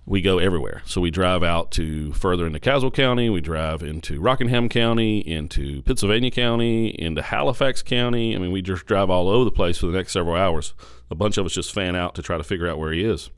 we 0.06 0.22
go 0.22 0.40
everywhere. 0.40 0.82
So 0.86 1.00
we 1.00 1.12
drive 1.12 1.44
out 1.44 1.72
to 1.72 2.12
further 2.14 2.46
into 2.48 2.60
Caswell 2.60 2.92
County, 2.92 3.30
we 3.30 3.42
drive 3.42 3.84
into 3.84 4.20
Rockingham 4.20 4.68
County, 4.68 5.20
into 5.20 5.82
Pittsylvania 5.84 6.32
County, 6.32 6.88
into 6.88 7.22
Halifax 7.22 7.84
County. 7.84 8.36
I 8.36 8.40
mean, 8.40 8.52
we 8.52 8.62
just 8.62 8.86
drive 8.86 9.10
all 9.10 9.30
over 9.30 9.46
the 9.46 9.52
place 9.52 9.78
for 9.78 9.86
the 9.86 9.98
next 9.98 10.14
several 10.14 10.36
hours. 10.36 10.74
A 11.10 11.16
bunch 11.16 11.38
of 11.38 11.46
us 11.46 11.54
just 11.54 11.74
fan 11.74 11.96
out 11.96 12.16
to 12.16 12.22
try 12.22 12.38
to 12.38 12.44
figure 12.44 12.68
out 12.68 12.80
where 12.80 12.92
he 12.92 13.04
is. 13.04 13.30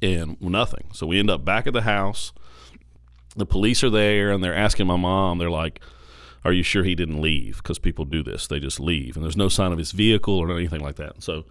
And 0.00 0.40
nothing. 0.40 0.88
So 0.92 1.06
we 1.06 1.18
end 1.18 1.30
up 1.30 1.44
back 1.44 1.66
at 1.66 1.72
the 1.72 1.82
house. 1.82 2.32
The 3.36 3.46
police 3.46 3.82
are 3.84 3.90
there 3.90 4.30
and 4.30 4.42
they're 4.42 4.54
asking 4.54 4.86
my 4.86 4.96
mom, 4.96 5.38
they're 5.38 5.50
like, 5.50 5.80
Are 6.44 6.52
you 6.52 6.62
sure 6.62 6.84
he 6.84 6.94
didn't 6.94 7.20
leave? 7.20 7.58
Because 7.58 7.78
people 7.78 8.04
do 8.04 8.22
this. 8.22 8.46
They 8.46 8.60
just 8.60 8.80
leave. 8.80 9.16
And 9.16 9.24
there's 9.24 9.36
no 9.36 9.48
sign 9.48 9.72
of 9.72 9.78
his 9.78 9.92
vehicle 9.92 10.34
or 10.34 10.50
anything 10.52 10.80
like 10.80 10.96
that. 10.96 11.22
So 11.22 11.44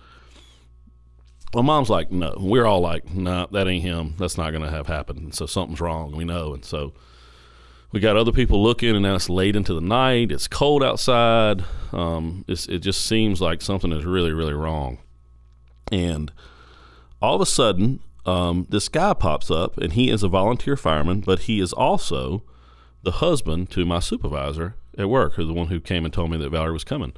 my 1.53 1.62
mom's 1.62 1.89
like, 1.89 2.12
no. 2.12 2.36
We're 2.39 2.65
all 2.65 2.81
like, 2.81 3.13
no, 3.13 3.31
nah, 3.31 3.45
that 3.48 3.67
ain't 3.67 3.83
him. 3.83 4.15
That's 4.17 4.38
not 4.38 4.51
going 4.51 4.63
to 4.63 4.69
have 4.69 4.88
happened. 4.88 5.36
So 5.36 5.45
something's 5.45 5.81
wrong. 5.81 6.15
We 6.15 6.24
know. 6.24 6.53
And 6.53 6.65
so 6.65 6.93
we 7.91 8.00
got 8.00 8.17
other 8.17 8.31
people 8.31 8.63
looking, 8.63 8.95
and 8.95 9.03
now 9.03 9.15
it's 9.15 9.29
late 9.29 9.55
into 9.55 9.74
the 9.74 9.81
night. 9.81 10.31
It's 10.31 10.48
cold 10.48 10.83
outside. 10.83 11.63
Um, 11.91 12.43
it 12.48 12.79
just 12.79 13.05
seems 13.05 13.39
like 13.39 13.62
something 13.62 13.91
is 13.91 14.03
really, 14.03 14.33
really 14.33 14.53
wrong. 14.53 14.98
And 15.91 16.31
all 17.22 17.36
of 17.36 17.41
a 17.41 17.45
sudden, 17.45 18.00
um, 18.25 18.65
this 18.69 18.89
guy 18.89 19.13
pops 19.13 19.51
up, 19.51 19.77
and 19.77 19.93
he 19.93 20.10
is 20.10 20.24
a 20.24 20.27
volunteer 20.27 20.75
fireman, 20.75 21.22
but 21.22 21.41
he 21.41 21.60
is 21.60 21.72
also 21.72 22.43
the 23.03 23.12
husband 23.12 23.69
to 23.72 23.86
my 23.86 24.00
supervisor 24.00 24.75
at 24.98 25.10
work, 25.10 25.33
who's 25.33 25.48
the 25.48 25.53
one 25.53 25.67
who 25.67 25.79
came 25.79 26.03
and 26.03 26.13
told 26.13 26.31
me 26.31 26.38
that 26.38 26.50
Valerie 26.50 26.74
was 26.74 26.83
coming. 26.83 27.13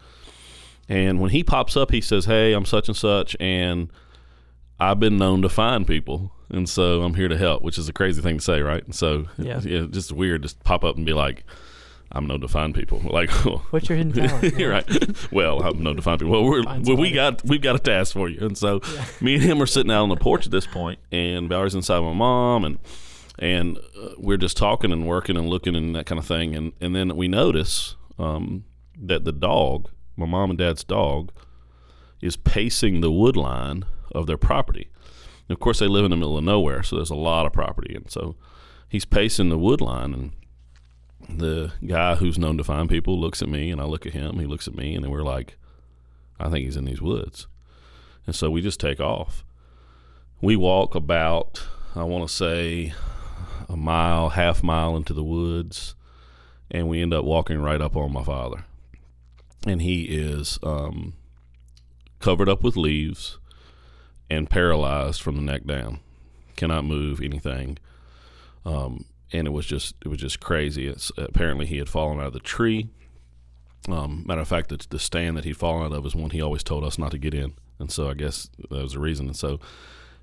And 0.89 1.19
when 1.19 1.31
he 1.31 1.43
pops 1.43 1.77
up, 1.77 1.91
he 1.91 2.01
says, 2.01 2.25
Hey, 2.25 2.53
I'm 2.53 2.65
such 2.65 2.87
and 2.87 2.97
such, 2.97 3.35
and 3.39 3.89
I've 4.79 4.99
been 4.99 5.17
known 5.17 5.41
to 5.41 5.49
find 5.49 5.87
people, 5.87 6.31
and 6.49 6.67
so 6.67 7.01
I'm 7.03 7.13
here 7.13 7.27
to 7.27 7.37
help, 7.37 7.63
which 7.63 7.77
is 7.77 7.87
a 7.87 7.93
crazy 7.93 8.21
thing 8.21 8.37
to 8.37 8.43
say, 8.43 8.61
right? 8.61 8.83
So 8.93 9.25
yeah, 9.37 9.61
yeah 9.63 9.85
just 9.89 10.11
weird, 10.11 10.43
just 10.43 10.63
pop 10.63 10.83
up 10.83 10.97
and 10.97 11.05
be 11.05 11.13
like, 11.13 11.43
I'm 12.11 12.27
known 12.27 12.41
to 12.41 12.47
find 12.47 12.73
people. 12.73 13.01
Like, 13.15 13.29
what's 13.71 13.87
your 13.87 13.97
hidden 13.97 14.13
talent? 14.27 14.59
right. 14.59 15.27
Well, 15.31 15.61
I'm 15.61 15.81
known 15.81 15.95
to 15.95 16.01
find 16.01 16.19
people. 16.19 16.33
Well, 16.33 16.43
we're, 16.43 16.63
well, 16.63 16.97
we 16.97 17.11
got 17.11 17.43
we've 17.45 17.61
got 17.61 17.75
a 17.75 17.79
task 17.79 18.13
for 18.13 18.27
you, 18.27 18.45
and 18.45 18.57
so 18.57 18.81
yeah. 18.93 19.05
me 19.21 19.35
and 19.35 19.43
him 19.43 19.61
are 19.61 19.65
sitting 19.65 19.91
out 19.91 20.03
on 20.03 20.09
the 20.09 20.15
porch 20.17 20.45
at 20.45 20.51
this 20.51 20.67
point, 20.67 20.99
and 21.11 21.49
Valerie's 21.49 21.75
inside 21.75 21.99
with 21.99 22.09
my 22.09 22.13
mom, 22.13 22.65
and 22.65 22.79
and 23.39 23.77
uh, 23.77 24.09
we're 24.17 24.37
just 24.37 24.57
talking 24.57 24.91
and 24.91 25.07
working 25.07 25.37
and 25.37 25.49
looking 25.49 25.75
and 25.75 25.95
that 25.95 26.05
kind 26.05 26.19
of 26.19 26.25
thing, 26.25 26.55
and 26.55 26.73
and 26.81 26.95
then 26.95 27.15
we 27.15 27.27
notice 27.27 27.95
um, 28.19 28.65
that 28.97 29.23
the 29.23 29.31
dog, 29.31 29.89
my 30.17 30.25
mom 30.25 30.49
and 30.49 30.59
dad's 30.59 30.83
dog, 30.83 31.31
is 32.21 32.35
pacing 32.35 32.99
the 32.99 33.11
wood 33.11 33.37
line 33.37 33.85
of 34.15 34.27
their 34.27 34.37
property. 34.37 34.89
And 35.47 35.55
of 35.55 35.59
course, 35.59 35.79
they 35.79 35.87
live 35.87 36.05
in 36.05 36.11
the 36.11 36.17
middle 36.17 36.37
of 36.37 36.43
nowhere, 36.43 36.81
so 36.81 36.95
there's 36.95 37.09
a 37.09 37.15
lot 37.15 37.45
of 37.45 37.53
property, 37.53 37.93
and 37.95 38.09
so 38.09 38.35
he's 38.89 39.05
pacing 39.05 39.49
the 39.49 39.57
wood 39.57 39.81
line 39.81 40.13
and 40.13 40.31
the 41.29 41.71
guy 41.85 42.15
who's 42.15 42.37
known 42.37 42.57
to 42.57 42.63
find 42.63 42.89
people 42.89 43.19
looks 43.19 43.41
at 43.41 43.49
me 43.49 43.71
and 43.71 43.81
I 43.81 43.85
look 43.85 44.05
at 44.05 44.13
him, 44.13 44.39
he 44.39 44.45
looks 44.45 44.67
at 44.67 44.75
me, 44.75 44.95
and 44.95 45.03
then 45.03 45.11
we're 45.11 45.23
like, 45.23 45.57
I 46.39 46.49
think 46.49 46.65
he's 46.65 46.77
in 46.77 46.85
these 46.85 47.01
woods. 47.01 47.47
And 48.25 48.35
so 48.35 48.49
we 48.49 48.61
just 48.61 48.79
take 48.79 48.99
off. 48.99 49.43
We 50.41 50.55
walk 50.55 50.95
about, 50.95 51.63
I 51.95 52.03
want 52.03 52.27
to 52.27 52.33
say, 52.33 52.93
a 53.69 53.77
mile, 53.77 54.29
half 54.29 54.63
mile 54.63 54.95
into 54.95 55.13
the 55.13 55.23
woods, 55.23 55.95
and 56.69 56.87
we 56.87 57.01
end 57.01 57.13
up 57.13 57.23
walking 57.23 57.59
right 57.59 57.81
up 57.81 57.95
on 57.95 58.11
my 58.11 58.23
father. 58.23 58.65
And 59.65 59.81
he 59.81 60.03
is 60.03 60.59
um, 60.61 61.13
covered 62.19 62.49
up 62.49 62.63
with 62.63 62.75
leaves 62.75 63.39
and 64.29 64.49
paralyzed 64.49 65.21
from 65.21 65.35
the 65.35 65.41
neck 65.41 65.65
down, 65.65 65.99
cannot 66.55 66.85
move 66.85 67.21
anything. 67.21 67.77
Um, 68.65 69.05
and 69.31 69.47
it 69.47 69.51
was 69.51 69.65
just 69.65 69.95
it 70.03 70.07
was 70.07 70.19
just 70.19 70.39
crazy. 70.39 70.87
It's 70.87 71.11
apparently 71.17 71.65
he 71.65 71.77
had 71.77 71.89
fallen 71.89 72.19
out 72.19 72.27
of 72.27 72.33
the 72.33 72.39
tree. 72.39 72.89
Um, 73.87 74.23
matter 74.25 74.41
of 74.41 74.47
fact, 74.47 74.69
the, 74.69 74.83
the 74.89 74.99
stand 74.99 75.37
that 75.37 75.45
he'd 75.45 75.57
fallen 75.57 75.85
out 75.85 75.97
of 75.97 76.05
is 76.05 76.15
one 76.15 76.31
he 76.31 76.41
always 76.41 76.63
told 76.63 76.83
us 76.83 76.97
not 76.97 77.11
to 77.11 77.17
get 77.17 77.33
in, 77.33 77.53
and 77.79 77.91
so 77.91 78.09
I 78.09 78.13
guess 78.13 78.49
that 78.57 78.71
was 78.71 78.93
the 78.93 78.99
reason. 78.99 79.27
And 79.27 79.35
so 79.35 79.59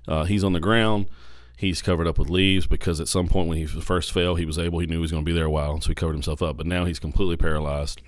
uh, 0.07 0.25
he's 0.25 0.43
on 0.43 0.53
the 0.53 0.59
ground. 0.59 1.07
He's 1.55 1.81
covered 1.81 2.07
up 2.07 2.17
with 2.17 2.29
leaves 2.29 2.67
because 2.67 2.99
at 2.99 3.07
some 3.07 3.27
point 3.27 3.47
when 3.47 3.57
he 3.57 3.65
first 3.65 4.11
fell, 4.11 4.35
he 4.35 4.45
was 4.45 4.57
able. 4.57 4.79
He 4.79 4.87
knew 4.87 4.95
he 4.95 5.01
was 5.01 5.11
going 5.11 5.23
to 5.23 5.29
be 5.29 5.35
there 5.35 5.45
a 5.45 5.51
while, 5.51 5.79
so 5.79 5.87
he 5.87 5.95
covered 5.95 6.13
himself 6.13 6.41
up. 6.41 6.57
But 6.57 6.65
now 6.65 6.83
he's 6.83 6.99
completely 6.99 7.37
paralyzed 7.37 8.01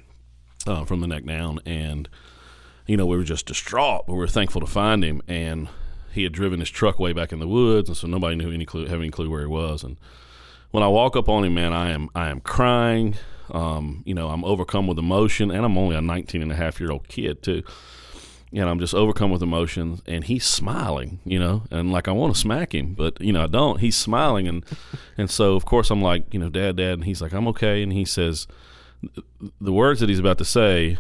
uh, 0.68 0.84
from 0.84 1.00
the 1.00 1.08
neck 1.08 1.26
down, 1.26 1.60
and 1.66 2.10
you 2.88 2.98
know 2.98 3.06
we 3.06 3.18
were 3.18 3.24
just 3.24 3.46
distraught, 3.46 4.08
but 4.08 4.14
we 4.14 4.20
were 4.20 4.28
thankful 4.28 4.62
to 4.62 4.68
find 4.68 5.04
him. 5.04 5.22
And 5.28 5.70
he 6.16 6.24
had 6.24 6.32
driven 6.32 6.60
his 6.60 6.70
truck 6.70 7.00
way 7.00 7.14
back 7.14 7.32
in 7.32 7.40
the 7.40 7.48
woods, 7.48 7.90
and 7.90 7.98
so 7.98 8.08
nobody 8.08 8.36
knew 8.36 8.52
any 8.52 8.66
clue, 8.66 8.86
have 8.86 9.00
any 9.00 9.12
clue 9.12 9.30
where 9.30 9.42
he 9.42 9.48
was. 9.48 9.84
And 9.84 9.98
when 10.72 10.84
I 10.84 10.88
walk 10.88 11.16
up 11.16 11.30
on 11.30 11.44
him, 11.44 11.54
man, 11.54 11.74
I 11.74 11.92
am 11.92 12.10
I 12.16 12.30
am 12.30 12.42
crying. 12.42 13.16
Um, 13.52 14.02
you 14.06 14.16
know, 14.16 14.30
I'm 14.30 14.44
overcome 14.44 14.88
with 14.88 14.98
emotion, 14.98 15.52
and 15.52 15.64
I'm 15.64 15.78
only 15.78 15.96
a 15.96 16.02
19 16.02 16.42
and 16.42 16.52
a 16.52 16.56
half 16.56 16.80
year 16.80 16.92
old 16.92 17.08
kid 17.08 17.44
too. 17.44 17.64
And 18.52 18.70
I'm 18.70 18.80
just 18.80 18.96
overcome 18.96 19.32
with 19.32 19.44
emotion, 19.44 20.02
and 20.08 20.24
he's 20.24 20.46
smiling, 20.46 21.20
you 21.26 21.38
know, 21.38 21.64
and 21.70 21.92
like 21.92 22.08
I 22.08 22.12
want 22.12 22.34
to 22.34 22.40
smack 22.40 22.74
him, 22.74 22.94
but 22.94 23.20
you 23.22 23.34
know 23.34 23.44
I 23.44 23.48
don't. 23.48 23.80
He's 23.80 23.96
smiling, 23.96 24.48
and 24.48 24.66
and 25.18 25.30
so 25.30 25.56
of 25.56 25.66
course 25.66 25.92
I'm 25.92 26.02
like, 26.02 26.34
you 26.34 26.40
know, 26.40 26.50
Dad, 26.50 26.78
Dad, 26.78 26.94
and 26.94 27.06
he's 27.06 27.22
like, 27.22 27.34
I'm 27.34 27.48
okay, 27.50 27.84
and 27.84 27.92
he 27.92 28.06
says, 28.06 28.48
the 29.60 29.74
words 29.74 30.00
that 30.00 30.10
he's 30.10 30.20
about 30.20 30.38
to 30.38 30.46
say 30.46 30.98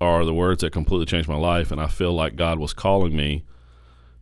are 0.00 0.24
the 0.24 0.34
words 0.34 0.62
that 0.62 0.72
completely 0.72 1.06
changed 1.06 1.28
my 1.28 1.36
life, 1.36 1.70
and 1.70 1.80
I 1.80 1.86
feel 1.86 2.12
like 2.12 2.34
God 2.34 2.58
was 2.58 2.72
calling 2.72 3.14
me 3.14 3.44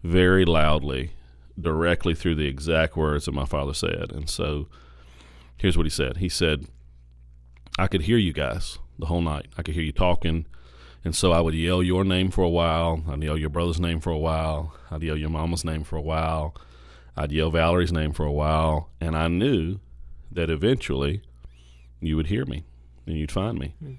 very 0.02 0.44
loudly 0.44 1.12
directly 1.60 2.14
through 2.14 2.34
the 2.34 2.46
exact 2.46 2.96
words 2.96 3.26
that 3.26 3.32
my 3.32 3.44
father 3.44 3.74
said. 3.74 4.12
And 4.12 4.28
so 4.28 4.68
here's 5.56 5.76
what 5.76 5.86
he 5.86 5.90
said 5.90 6.18
He 6.18 6.28
said, 6.28 6.66
I 7.78 7.86
could 7.86 8.02
hear 8.02 8.16
you 8.18 8.32
guys 8.32 8.78
the 8.98 9.06
whole 9.06 9.20
night. 9.20 9.46
I 9.56 9.62
could 9.62 9.74
hear 9.74 9.84
you 9.84 9.92
talking. 9.92 10.46
And 11.02 11.14
so 11.14 11.32
I 11.32 11.40
would 11.40 11.54
yell 11.54 11.82
your 11.82 12.04
name 12.04 12.30
for 12.30 12.42
a 12.42 12.48
while. 12.48 13.02
I'd 13.08 13.22
yell 13.22 13.36
your 13.36 13.48
brother's 13.48 13.80
name 13.80 14.00
for 14.00 14.10
a 14.10 14.18
while. 14.18 14.74
I'd 14.90 15.02
yell 15.02 15.16
your 15.16 15.30
mama's 15.30 15.64
name 15.64 15.82
for 15.82 15.96
a 15.96 16.02
while. 16.02 16.54
I'd 17.16 17.32
yell 17.32 17.50
Valerie's 17.50 17.92
name 17.92 18.12
for 18.12 18.26
a 18.26 18.32
while. 18.32 18.90
And 19.00 19.16
I 19.16 19.28
knew 19.28 19.80
that 20.30 20.50
eventually 20.50 21.22
you 22.00 22.16
would 22.16 22.26
hear 22.26 22.44
me 22.44 22.64
and 23.06 23.16
you'd 23.16 23.32
find 23.32 23.58
me. 23.58 23.74
Mm 23.82 23.96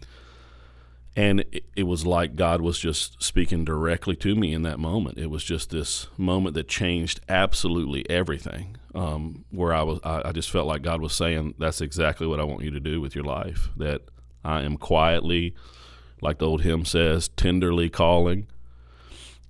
and 1.16 1.42
it, 1.52 1.66
it, 1.76 1.84
was 1.84 2.06
like 2.06 2.36
God 2.36 2.62
was 2.62 2.80
just 2.80 3.22
speaking 3.22 3.66
directly 3.66 4.16
to 4.18 4.36
me 4.36 4.54
in 4.54 4.62
that 4.62 4.80
moment. 4.80 5.18
It 5.18 5.30
was 5.30 5.44
just 5.44 5.70
this 5.70 6.08
moment 6.18 6.56
that 6.56 6.68
changed 6.70 7.20
absolutely 7.28 8.10
everything. 8.10 8.78
Um, 8.96 9.46
where 9.52 9.74
I 9.74 9.84
was, 9.84 10.00
I, 10.04 10.30
I, 10.30 10.32
just 10.32 10.52
felt 10.52 10.68
like 10.68 10.82
God 10.82 11.02
was 11.02 11.14
saying, 11.14 11.56
"That's 11.58 11.82
exactly 11.82 12.28
what 12.28 12.40
I 12.40 12.44
want 12.44 12.64
you 12.64 12.72
to 12.72 12.80
do 12.80 13.02
with 13.02 13.16
your 13.16 13.24
life. 13.24 13.70
That 13.78 14.02
I 14.44 14.64
am 14.64 14.78
quietly, 14.78 15.54
like 16.22 16.40
the 16.40 16.48
old 16.48 16.62
hymn 16.62 16.86
says, 16.86 17.30
tenderly 17.30 17.90
calling, 17.90 18.48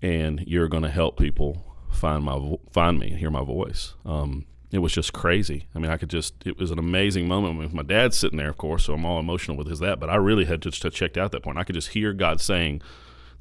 and 0.02 0.44
you're 0.48 0.68
going 0.68 0.84
to 0.84 0.90
help 0.90 1.18
people 1.18 1.76
find 1.92 2.24
my 2.24 2.56
find 2.72 3.00
me, 3.00 3.10
and 3.10 3.20
hear 3.20 3.32
my 3.32 3.44
voice." 3.44 3.94
Um, 4.06 4.46
it 4.72 4.80
was 4.80 4.94
just 4.94 5.12
crazy. 5.12 5.68
I 5.76 5.80
mean, 5.80 5.92
I 5.92 5.98
could 5.98 6.10
just, 6.10 6.34
it 6.46 6.58
was 6.58 6.72
an 6.72 6.80
amazing 6.80 7.28
moment 7.28 7.58
with 7.58 7.74
my 7.74 7.84
dad 7.84 8.14
sitting 8.14 8.38
there, 8.38 8.50
of 8.50 8.58
course, 8.58 8.86
so 8.86 8.94
I'm 8.94 9.06
all 9.06 9.20
emotional 9.20 9.58
with 9.58 9.68
his 9.68 9.80
that, 9.80 10.00
but 10.00 10.10
I 10.10 10.16
really 10.16 10.46
had 10.46 10.62
just 10.62 10.82
checked 10.92 11.18
out 11.18 11.32
that 11.32 11.44
point. 11.44 11.58
I 11.58 11.64
could 11.64 11.76
just 11.76 11.90
hear 11.90 12.14
God 12.14 12.40
saying, 12.40 12.82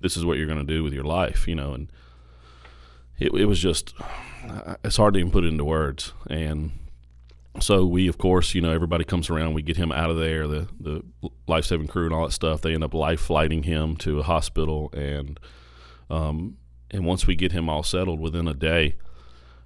this 0.00 0.16
is 0.16 0.24
what 0.24 0.38
you're 0.38 0.46
going 0.46 0.66
to 0.66 0.74
do 0.74 0.82
with 0.82 0.92
your 0.92 1.04
life, 1.04 1.46
you 1.46 1.54
know, 1.54 1.72
and 1.72 1.92
it, 3.18 3.32
it 3.34 3.44
was 3.44 3.60
just, 3.60 3.94
it's 4.82 4.96
hard 4.96 5.14
to 5.14 5.20
even 5.20 5.30
put 5.30 5.44
it 5.44 5.48
into 5.48 5.64
words. 5.64 6.14
And 6.28 6.72
so 7.60 7.84
we, 7.84 8.08
of 8.08 8.16
course, 8.16 8.54
you 8.54 8.62
know, 8.62 8.72
everybody 8.72 9.04
comes 9.04 9.28
around, 9.28 9.54
we 9.54 9.62
get 9.62 9.76
him 9.76 9.92
out 9.92 10.10
of 10.10 10.16
there, 10.16 10.48
the, 10.48 10.68
the 10.80 11.02
life 11.46 11.66
saving 11.66 11.88
crew 11.88 12.06
and 12.06 12.14
all 12.14 12.24
that 12.24 12.32
stuff. 12.32 12.62
They 12.62 12.74
end 12.74 12.82
up 12.82 12.94
life 12.94 13.20
flighting 13.20 13.64
him 13.64 13.96
to 13.98 14.20
a 14.20 14.22
hospital. 14.22 14.90
And, 14.94 15.38
um, 16.08 16.56
and 16.90 17.04
once 17.04 17.26
we 17.26 17.36
get 17.36 17.52
him 17.52 17.68
all 17.68 17.82
settled 17.82 18.20
within 18.20 18.48
a 18.48 18.54
day, 18.54 18.96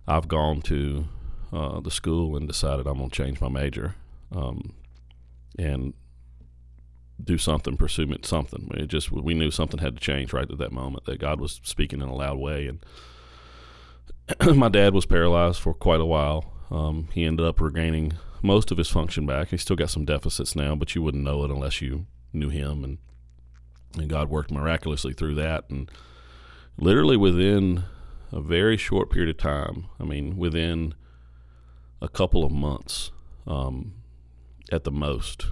I've 0.06 0.28
gone 0.28 0.60
to 0.62 1.06
uh, 1.54 1.80
the 1.80 1.90
school 1.90 2.36
and 2.36 2.48
decided 2.48 2.86
I'm 2.86 2.98
going 2.98 3.10
to 3.10 3.16
change 3.16 3.40
my 3.40 3.48
major 3.48 3.94
um, 4.32 4.74
and 5.56 5.94
do 7.22 7.38
something, 7.38 7.76
pursue 7.76 8.12
something. 8.22 8.70
It 8.74 8.88
just 8.88 9.12
we 9.12 9.34
knew 9.34 9.52
something 9.52 9.78
had 9.78 9.94
to 9.94 10.00
change 10.00 10.32
right 10.32 10.50
at 10.50 10.58
that 10.58 10.72
moment. 10.72 11.04
That 11.04 11.20
God 11.20 11.40
was 11.40 11.60
speaking 11.62 12.02
in 12.02 12.08
a 12.08 12.14
loud 12.14 12.38
way, 12.38 12.66
and 12.66 14.56
my 14.58 14.68
dad 14.68 14.94
was 14.94 15.06
paralyzed 15.06 15.60
for 15.60 15.74
quite 15.74 16.00
a 16.00 16.06
while. 16.06 16.52
Um, 16.70 17.08
he 17.12 17.24
ended 17.24 17.46
up 17.46 17.60
regaining 17.60 18.14
most 18.42 18.72
of 18.72 18.78
his 18.78 18.90
function 18.90 19.24
back. 19.24 19.48
He's 19.48 19.62
still 19.62 19.76
got 19.76 19.90
some 19.90 20.04
deficits 20.04 20.56
now, 20.56 20.74
but 20.74 20.94
you 20.94 21.02
wouldn't 21.02 21.22
know 21.22 21.44
it 21.44 21.50
unless 21.52 21.80
you 21.80 22.06
knew 22.32 22.48
him, 22.48 22.82
and 22.82 22.98
and 23.96 24.08
God 24.08 24.28
worked 24.28 24.50
miraculously 24.50 25.12
through 25.12 25.36
that. 25.36 25.70
And 25.70 25.88
literally 26.76 27.16
within 27.16 27.84
a 28.32 28.40
very 28.40 28.76
short 28.76 29.08
period 29.08 29.30
of 29.30 29.36
time, 29.38 29.86
I 30.00 30.04
mean, 30.04 30.36
within 30.36 30.94
a 32.04 32.08
couple 32.08 32.44
of 32.44 32.52
months 32.52 33.10
um, 33.46 33.94
at 34.70 34.84
the 34.84 34.92
most, 34.92 35.46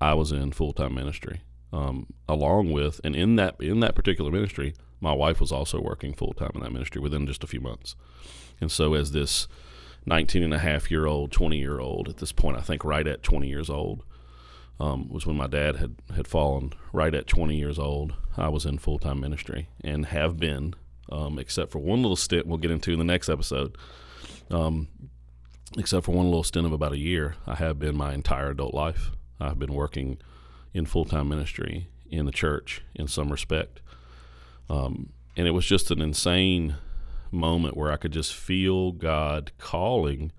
I 0.00 0.14
was 0.14 0.32
in 0.32 0.52
full 0.52 0.72
time 0.72 0.94
ministry. 0.94 1.40
Um, 1.72 2.06
along 2.28 2.72
with, 2.72 3.00
and 3.04 3.14
in 3.14 3.36
that 3.36 3.56
in 3.60 3.80
that 3.80 3.94
particular 3.94 4.30
ministry, 4.30 4.74
my 5.00 5.12
wife 5.12 5.40
was 5.40 5.52
also 5.52 5.80
working 5.80 6.14
full 6.14 6.32
time 6.32 6.52
in 6.54 6.62
that 6.62 6.72
ministry 6.72 7.00
within 7.00 7.26
just 7.26 7.44
a 7.44 7.46
few 7.46 7.60
months. 7.60 7.94
And 8.60 8.70
so, 8.72 8.94
as 8.94 9.12
this 9.12 9.46
19 10.06 10.42
and 10.42 10.54
a 10.54 10.58
half 10.58 10.90
year 10.90 11.06
old, 11.06 11.30
20 11.30 11.58
year 11.58 11.78
old, 11.78 12.08
at 12.08 12.16
this 12.16 12.32
point, 12.32 12.56
I 12.56 12.62
think 12.62 12.84
right 12.84 13.06
at 13.06 13.22
20 13.22 13.46
years 13.48 13.68
old, 13.68 14.02
um, 14.80 15.08
was 15.08 15.26
when 15.26 15.36
my 15.36 15.46
dad 15.46 15.76
had, 15.76 15.96
had 16.16 16.26
fallen. 16.26 16.72
Right 16.92 17.14
at 17.14 17.26
20 17.26 17.56
years 17.56 17.78
old, 17.78 18.14
I 18.36 18.48
was 18.48 18.64
in 18.64 18.78
full 18.78 18.98
time 18.98 19.20
ministry 19.20 19.68
and 19.84 20.06
have 20.06 20.38
been, 20.38 20.74
um, 21.12 21.38
except 21.38 21.70
for 21.70 21.80
one 21.80 22.02
little 22.02 22.16
stint 22.16 22.46
we'll 22.46 22.58
get 22.58 22.70
into 22.70 22.92
in 22.92 22.98
the 22.98 23.04
next 23.04 23.28
episode. 23.28 23.76
Um, 24.50 24.88
except 25.76 26.06
for 26.06 26.12
one 26.12 26.26
little 26.26 26.44
stint 26.44 26.66
of 26.66 26.72
about 26.72 26.92
a 26.92 26.98
year, 26.98 27.36
I 27.46 27.56
have 27.56 27.78
been 27.78 27.96
my 27.96 28.14
entire 28.14 28.50
adult 28.50 28.74
life. 28.74 29.10
I've 29.40 29.58
been 29.58 29.74
working 29.74 30.18
in 30.72 30.86
full 30.86 31.04
time 31.04 31.28
ministry 31.28 31.88
in 32.10 32.26
the 32.26 32.32
church 32.32 32.82
in 32.94 33.08
some 33.08 33.30
respect. 33.30 33.80
Um, 34.70 35.10
and 35.36 35.46
it 35.46 35.52
was 35.52 35.66
just 35.66 35.90
an 35.90 36.00
insane 36.00 36.76
moment 37.30 37.76
where 37.76 37.92
I 37.92 37.96
could 37.96 38.12
just 38.12 38.34
feel 38.34 38.92
God 38.92 39.52
calling 39.58 40.32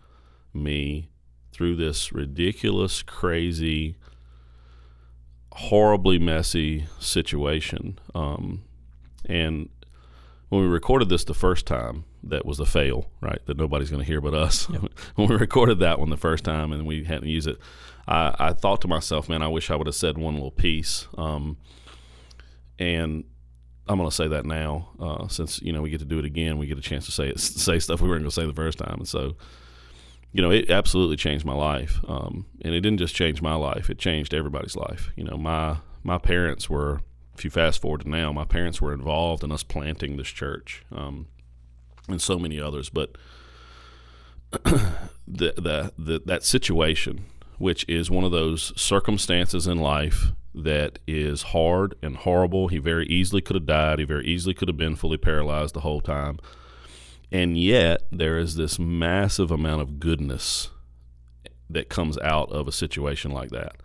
me 0.54 1.10
through 1.52 1.76
this 1.76 2.12
ridiculous, 2.12 3.04
crazy, 3.04 3.96
horribly 5.54 6.20
messy 6.20 6.88
situation. 7.00 8.00
Um, 8.16 8.64
and 9.26 9.70
when 10.50 10.62
we 10.62 10.68
recorded 10.68 11.10
this 11.10 11.24
the 11.24 11.34
first 11.34 11.66
time, 11.66 12.06
that 12.24 12.46
was 12.46 12.60
a 12.60 12.66
fail, 12.66 13.10
right? 13.22 13.40
That 13.46 13.58
nobody's 13.58 13.90
going 13.90 14.02
to 14.02 14.08
hear 14.08 14.22
but 14.22 14.34
us. 14.34 14.70
Yep. 14.70 14.92
when 15.16 15.30
we 15.30 15.36
recorded 15.36 15.80
that 15.80 16.00
one 16.00 16.10
the 16.10 16.18
first 16.18 16.44
time 16.44 16.72
and 16.72 16.86
we 16.86 17.04
hadn't 17.04 17.30
used 17.30 17.48
it, 17.48 17.58
I, 18.08 18.36
I, 18.40 18.54
thought 18.54 18.82
to 18.82 18.88
myself, 18.88 19.30
man, 19.30 19.42
I 19.42 19.48
wish 19.48 19.70
I 19.70 19.76
would 19.76 19.88
have 19.88 19.96
said 19.96 20.18
one 20.18 20.34
little 20.34 20.52
piece. 20.52 21.08
Um, 21.18 21.58
and 22.80 23.24
I'm 23.90 23.98
going 23.98 24.10
to 24.10 24.16
say 24.16 24.28
that 24.28 24.46
now, 24.46 24.90
uh, 25.00 25.28
since 25.28 25.62
you 25.64 25.74
know 25.74 25.82
we 25.82 25.90
get 25.90 26.00
to 26.00 26.06
do 26.06 26.20
it 26.20 26.26
again. 26.26 26.60
We 26.60 26.68
get 26.68 26.78
a 26.78 26.82
chance 26.82 27.06
to 27.06 27.12
say 27.12 27.28
it, 27.28 27.40
say 27.40 27.80
stuff 27.80 28.02
we 28.02 28.08
weren't 28.08 28.22
going 28.22 28.30
to 28.30 28.36
say 28.36 28.46
the 28.46 28.54
first 28.54 28.78
time, 28.78 28.96
and 29.00 29.08
so 29.08 29.36
you 30.32 30.44
know 30.44 30.52
it 30.52 30.70
absolutely 30.70 31.18
changed 31.18 31.44
my 31.44 31.56
life. 31.56 32.00
Um, 32.08 32.46
and 32.62 32.76
it 32.76 32.82
didn't 32.82 33.00
just 33.00 33.16
change 33.16 33.42
my 33.42 33.56
life; 33.56 33.90
it 33.90 33.98
changed 33.98 34.34
everybody's 34.34 34.76
life. 34.76 35.10
You 35.16 35.24
know, 35.24 35.38
my 35.38 35.78
my 36.04 36.18
parents 36.18 36.70
were. 36.70 37.02
If 37.40 37.46
you 37.46 37.52
fast 37.52 37.82
forward 37.82 38.02
to 38.02 38.10
now, 38.10 38.34
my 38.34 38.44
parents 38.44 38.82
were 38.82 38.94
involved 38.94 39.46
in 39.46 39.52
us 39.54 39.64
planting 39.64 40.18
this 40.18 40.28
church. 40.28 40.84
Um, 40.92 41.28
and 42.10 42.22
so 42.22 42.38
many 42.38 42.60
others. 42.60 42.90
But 42.90 43.16
the, 44.52 44.84
the, 45.26 45.94
the 45.98 46.22
that 46.26 46.44
situation, 46.44 47.28
which 47.58 47.86
is 47.88 48.12
one 48.12 48.26
of 48.26 48.32
those 48.32 48.74
circumstances 48.80 49.68
in 49.68 49.78
life 49.78 50.34
that 50.54 51.00
is 51.08 51.44
hard 51.44 51.96
and 52.02 52.18
horrible. 52.18 52.68
He 52.68 52.78
very 52.78 53.08
easily 53.08 53.42
could 53.42 53.56
have 53.56 53.66
died. 53.66 54.00
He 54.00 54.06
very 54.06 54.26
easily 54.26 54.54
could 54.54 54.68
have 54.68 54.76
been 54.76 54.98
fully 54.98 55.18
paralyzed 55.18 55.76
the 55.76 55.80
whole 55.80 56.02
time. 56.02 56.40
And 57.32 57.58
yet, 57.58 58.02
there 58.12 58.38
is 58.38 58.56
this 58.56 58.78
massive 58.78 59.50
amount 59.50 59.82
of 59.82 60.02
goodness 60.02 60.72
that 61.70 61.88
comes 61.88 62.18
out 62.18 62.52
of 62.52 62.68
a 62.68 62.74
situation 62.74 63.32
like 63.32 63.52
that, 63.52 63.78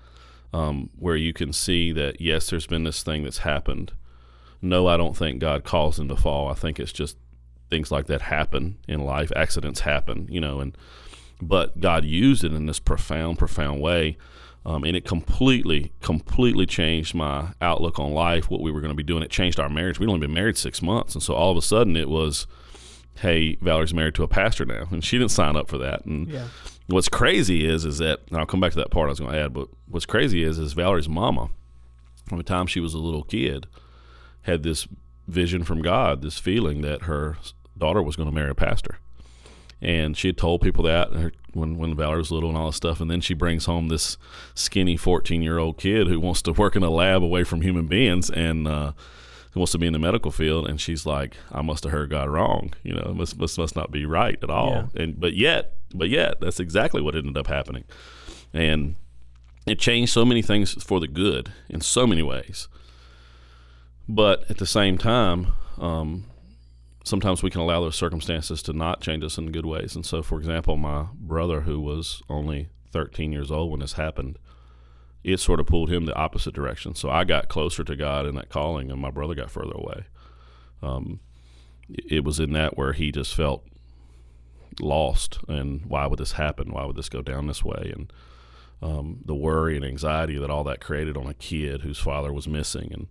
um, 0.54 0.90
where 0.98 1.16
you 1.16 1.32
can 1.32 1.52
see 1.52 1.92
that, 1.92 2.20
yes, 2.20 2.50
there's 2.50 2.66
been 2.66 2.84
this 2.84 3.02
thing 3.02 3.24
that's 3.24 3.38
happened. 3.38 3.92
No, 4.62 4.86
I 4.86 4.96
don't 4.96 5.16
think 5.16 5.40
God 5.40 5.64
caused 5.64 5.98
him 5.98 6.08
to 6.08 6.16
fall. 6.16 6.50
I 6.50 6.54
think 6.54 6.80
it's 6.80 6.92
just 6.92 7.16
things 7.70 7.90
like 7.90 8.06
that 8.06 8.22
happen 8.22 8.78
in 8.88 9.04
life. 9.04 9.32
Accidents 9.36 9.80
happen, 9.80 10.26
you 10.30 10.40
know, 10.40 10.60
and 10.60 10.76
but 11.42 11.80
God 11.80 12.04
used 12.04 12.44
it 12.44 12.52
in 12.52 12.66
this 12.66 12.78
profound, 12.78 13.38
profound 13.38 13.80
way 13.80 14.16
um, 14.66 14.84
and 14.84 14.96
it 14.96 15.04
completely, 15.04 15.92
completely 16.00 16.64
changed 16.64 17.14
my 17.14 17.52
outlook 17.60 17.98
on 17.98 18.12
life, 18.12 18.48
what 18.48 18.62
we 18.62 18.70
were 18.70 18.80
going 18.80 18.92
to 18.92 18.96
be 18.96 19.02
doing. 19.02 19.22
It 19.22 19.30
changed 19.30 19.60
our 19.60 19.68
marriage. 19.68 19.98
We'd 19.98 20.08
only 20.08 20.26
been 20.26 20.34
married 20.34 20.56
six 20.56 20.80
months. 20.80 21.14
And 21.14 21.22
so 21.22 21.34
all 21.34 21.50
of 21.50 21.58
a 21.58 21.62
sudden 21.62 21.96
it 21.96 22.08
was, 22.08 22.46
hey, 23.16 23.56
Valerie's 23.56 23.92
married 23.92 24.14
to 24.14 24.22
a 24.22 24.28
pastor 24.28 24.64
now. 24.64 24.86
And 24.90 25.04
she 25.04 25.18
didn't 25.18 25.32
sign 25.32 25.54
up 25.56 25.68
for 25.68 25.76
that. 25.78 26.06
And 26.06 26.28
Yeah. 26.28 26.46
What's 26.86 27.08
crazy 27.08 27.66
is, 27.66 27.84
is 27.84 27.98
that, 27.98 28.20
I'll 28.32 28.46
come 28.46 28.60
back 28.60 28.72
to 28.72 28.78
that 28.78 28.90
part 28.90 29.06
I 29.06 29.10
was 29.10 29.20
going 29.20 29.32
to 29.32 29.38
add, 29.38 29.52
but 29.52 29.68
what's 29.88 30.06
crazy 30.06 30.42
is, 30.42 30.58
is 30.58 30.72
Valerie's 30.72 31.08
mama, 31.08 31.50
from 32.28 32.38
the 32.38 32.44
time 32.44 32.66
she 32.66 32.80
was 32.80 32.94
a 32.94 32.98
little 32.98 33.24
kid, 33.24 33.66
had 34.42 34.62
this 34.62 34.86
vision 35.26 35.64
from 35.64 35.82
God, 35.82 36.22
this 36.22 36.38
feeling 36.38 36.82
that 36.82 37.02
her 37.02 37.36
daughter 37.76 38.02
was 38.02 38.16
going 38.16 38.28
to 38.28 38.34
marry 38.34 38.50
a 38.50 38.54
pastor 38.54 38.98
and 39.84 40.16
she 40.16 40.28
had 40.28 40.38
told 40.38 40.62
people 40.62 40.82
that 40.84 41.12
her, 41.12 41.32
when 41.52 41.76
when 41.76 41.94
Valerie 41.94 42.18
was 42.18 42.30
little 42.30 42.48
and 42.48 42.58
all 42.58 42.66
this 42.66 42.76
stuff. 42.76 43.00
And 43.00 43.10
then 43.10 43.20
she 43.20 43.34
brings 43.34 43.66
home 43.66 43.88
this 43.88 44.16
skinny 44.54 44.96
fourteen 44.96 45.42
year 45.42 45.58
old 45.58 45.78
kid 45.78 46.08
who 46.08 46.18
wants 46.18 46.42
to 46.42 46.52
work 46.52 46.74
in 46.74 46.82
a 46.82 46.90
lab 46.90 47.22
away 47.22 47.44
from 47.44 47.60
human 47.60 47.86
beings 47.86 48.30
and 48.30 48.66
uh, 48.66 48.92
who 49.54 49.60
wants 49.60 49.72
to 49.72 49.78
be 49.78 49.86
in 49.86 49.92
the 49.92 50.00
medical 50.00 50.32
field. 50.32 50.68
And 50.68 50.80
she's 50.80 51.06
like, 51.06 51.36
I 51.52 51.62
must 51.62 51.84
have 51.84 51.92
heard 51.92 52.10
God 52.10 52.28
wrong. 52.28 52.74
You 52.82 52.94
know, 52.94 53.14
must 53.14 53.38
must 53.38 53.56
must 53.56 53.76
not 53.76 53.92
be 53.92 54.04
right 54.04 54.36
at 54.42 54.50
all. 54.50 54.90
Yeah. 54.94 55.02
And 55.02 55.20
but 55.20 55.34
yet, 55.34 55.76
but 55.94 56.08
yet, 56.08 56.40
that's 56.40 56.60
exactly 56.60 57.00
what 57.00 57.14
ended 57.14 57.36
up 57.36 57.46
happening. 57.46 57.84
And 58.52 58.96
it 59.64 59.78
changed 59.78 60.12
so 60.12 60.24
many 60.24 60.42
things 60.42 60.82
for 60.82 60.98
the 60.98 61.06
good 61.06 61.52
in 61.68 61.80
so 61.80 62.06
many 62.06 62.22
ways. 62.22 62.68
But 64.08 64.50
at 64.50 64.58
the 64.58 64.66
same 64.66 64.98
time, 64.98 65.52
um, 65.78 66.24
sometimes 67.04 67.42
we 67.42 67.50
can 67.50 67.60
allow 67.60 67.80
those 67.80 67.96
circumstances 67.96 68.60
to 68.64 68.72
not 68.72 69.00
change 69.00 69.22
us 69.22 69.38
in 69.38 69.52
good 69.52 69.64
ways. 69.66 69.94
And 69.94 70.04
so, 70.04 70.22
for 70.22 70.38
example, 70.38 70.76
my 70.76 71.06
brother, 71.14 71.62
who 71.62 71.80
was 71.80 72.22
only 72.28 72.68
13 72.92 73.32
years 73.32 73.50
old 73.50 73.70
when 73.70 73.80
this 73.80 73.94
happened, 73.94 74.38
it 75.24 75.40
sort 75.40 75.58
of 75.58 75.66
pulled 75.66 75.90
him 75.90 76.04
the 76.04 76.14
opposite 76.14 76.54
direction. 76.54 76.94
So 76.94 77.10
I 77.10 77.24
got 77.24 77.48
closer 77.48 77.82
to 77.82 77.96
God 77.96 78.26
in 78.26 78.34
that 78.34 78.50
calling, 78.50 78.90
and 78.90 79.00
my 79.00 79.10
brother 79.10 79.34
got 79.34 79.50
further 79.50 79.72
away. 79.74 80.04
Um, 80.82 81.20
it 81.88 82.24
was 82.24 82.38
in 82.38 82.52
that 82.52 82.76
where 82.76 82.92
he 82.92 83.10
just 83.10 83.34
felt 83.34 83.64
lost, 84.80 85.38
and 85.48 85.84
why 85.86 86.06
would 86.06 86.18
this 86.18 86.32
happen? 86.32 86.72
Why 86.72 86.84
would 86.84 86.96
this 86.96 87.08
go 87.08 87.22
down 87.22 87.46
this 87.46 87.64
way? 87.64 87.90
And 87.94 88.12
um, 88.82 89.20
the 89.24 89.34
worry 89.34 89.76
and 89.76 89.84
anxiety 89.84 90.38
that 90.38 90.50
all 90.50 90.64
that 90.64 90.80
created 90.80 91.16
on 91.16 91.26
a 91.26 91.34
kid 91.34 91.80
whose 91.80 91.98
father 91.98 92.32
was 92.32 92.46
missing, 92.46 92.90
and 92.92 93.06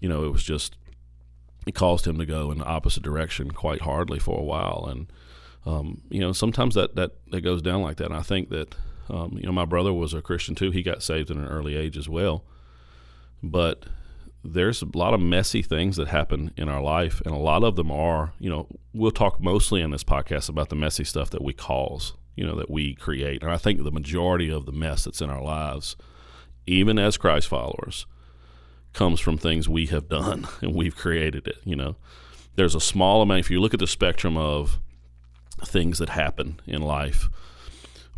you 0.00 0.08
know, 0.08 0.24
it 0.24 0.32
was 0.32 0.44
just 0.44 0.76
it 1.66 1.74
caused 1.74 2.06
him 2.06 2.18
to 2.18 2.26
go 2.26 2.52
in 2.52 2.58
the 2.58 2.64
opposite 2.64 3.02
direction 3.02 3.50
quite 3.50 3.80
hardly 3.80 4.20
for 4.20 4.38
a 4.38 4.44
while. 4.44 4.86
And 4.88 5.12
um, 5.66 6.02
you 6.10 6.20
know, 6.20 6.32
sometimes 6.32 6.76
that 6.76 6.94
that 6.94 7.12
that 7.30 7.40
goes 7.40 7.60
down 7.60 7.82
like 7.82 7.96
that. 7.96 8.06
And 8.06 8.16
I 8.16 8.22
think 8.22 8.50
that 8.50 8.76
um, 9.08 9.36
you 9.38 9.46
know, 9.46 9.52
my 9.52 9.64
brother 9.64 9.92
was 9.92 10.14
a 10.14 10.22
Christian 10.22 10.54
too. 10.54 10.70
He 10.70 10.82
got 10.82 11.02
saved 11.02 11.30
at 11.30 11.36
an 11.36 11.46
early 11.46 11.76
age 11.76 11.96
as 11.96 12.08
well. 12.08 12.44
But 13.42 13.86
there's 14.44 14.82
a 14.82 14.96
lot 14.96 15.14
of 15.14 15.20
messy 15.20 15.62
things 15.62 15.96
that 15.96 16.08
happen 16.08 16.52
in 16.56 16.68
our 16.68 16.82
life, 16.82 17.22
and 17.24 17.34
a 17.34 17.38
lot 17.38 17.64
of 17.64 17.76
them 17.76 17.90
are, 17.90 18.32
you 18.38 18.50
know, 18.50 18.68
we'll 18.92 19.10
talk 19.10 19.40
mostly 19.40 19.80
in 19.80 19.90
this 19.90 20.04
podcast 20.04 20.48
about 20.48 20.68
the 20.68 20.76
messy 20.76 21.04
stuff 21.04 21.30
that 21.30 21.42
we 21.42 21.54
cause, 21.54 22.12
you 22.36 22.46
know, 22.46 22.54
that 22.56 22.70
we 22.70 22.94
create. 22.94 23.42
And 23.42 23.50
I 23.50 23.56
think 23.56 23.82
the 23.82 23.90
majority 23.90 24.50
of 24.50 24.66
the 24.66 24.72
mess 24.72 25.04
that's 25.04 25.22
in 25.22 25.30
our 25.30 25.42
lives, 25.42 25.96
even 26.66 26.98
as 26.98 27.16
Christ 27.16 27.48
followers, 27.48 28.06
comes 28.92 29.18
from 29.18 29.38
things 29.38 29.68
we 29.68 29.86
have 29.86 30.08
done 30.08 30.46
and 30.60 30.74
we've 30.74 30.96
created 30.96 31.48
it, 31.48 31.58
you 31.64 31.76
know. 31.76 31.96
There's 32.56 32.74
a 32.74 32.80
small 32.80 33.22
amount, 33.22 33.40
if 33.40 33.50
you 33.50 33.60
look 33.60 33.74
at 33.74 33.80
the 33.80 33.86
spectrum 33.86 34.36
of 34.36 34.78
things 35.64 35.98
that 35.98 36.10
happen 36.10 36.60
in 36.66 36.82
life, 36.82 37.28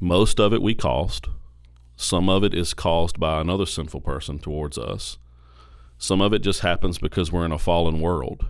most 0.00 0.40
of 0.40 0.52
it 0.52 0.62
we 0.62 0.74
caused. 0.74 1.28
Some 1.96 2.28
of 2.28 2.44
it 2.44 2.54
is 2.54 2.74
caused 2.74 3.18
by 3.18 3.40
another 3.40 3.66
sinful 3.66 4.02
person 4.02 4.38
towards 4.38 4.76
us. 4.76 5.18
Some 5.98 6.20
of 6.20 6.32
it 6.32 6.40
just 6.40 6.61
happens 6.61 6.98
because 6.98 7.32
we're 7.32 7.46
in 7.46 7.52
a 7.52 7.59
fallen 7.59 8.00
world. 8.00 8.44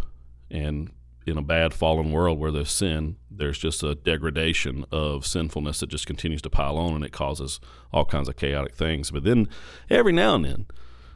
And 0.50 0.90
in 1.26 1.38
a 1.38 1.42
bad 1.42 1.74
fallen 1.74 2.12
world 2.12 2.38
where 2.38 2.50
there's 2.50 2.70
sin, 2.70 3.16
there's 3.30 3.58
just 3.58 3.82
a 3.82 3.94
degradation 3.94 4.84
of 4.90 5.26
sinfulness 5.26 5.80
that 5.80 5.90
just 5.90 6.06
continues 6.06 6.42
to 6.42 6.50
pile 6.50 6.76
on 6.76 6.94
and 6.94 7.04
it 7.04 7.12
causes 7.12 7.60
all 7.92 8.04
kinds 8.04 8.28
of 8.28 8.36
chaotic 8.36 8.74
things. 8.74 9.10
But 9.10 9.24
then 9.24 9.48
every 9.90 10.12
now 10.12 10.36
and 10.36 10.44
then, 10.44 10.66